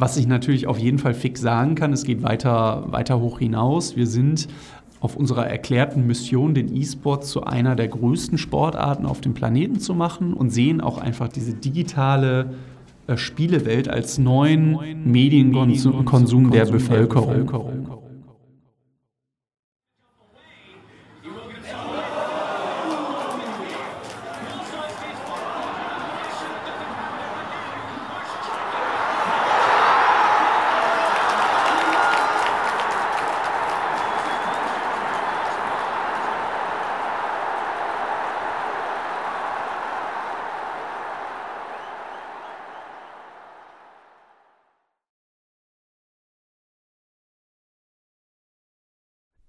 [0.00, 3.96] was ich natürlich auf jeden Fall fix sagen kann, es geht weiter, weiter hoch hinaus.
[3.96, 4.48] Wir sind
[5.00, 9.94] auf unserer erklärten Mission, den E-Sport zu einer der größten Sportarten auf dem Planeten zu
[9.94, 12.54] machen und sehen auch einfach diese digitale
[13.06, 18.09] äh, Spielewelt als neuen Medienkonsum der Bevölkerung.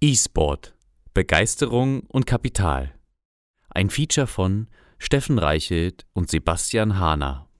[0.03, 0.73] E-Sport
[1.13, 2.95] Begeisterung und Kapital.
[3.69, 7.50] Ein Feature von Steffen Reichelt und Sebastian Hahner.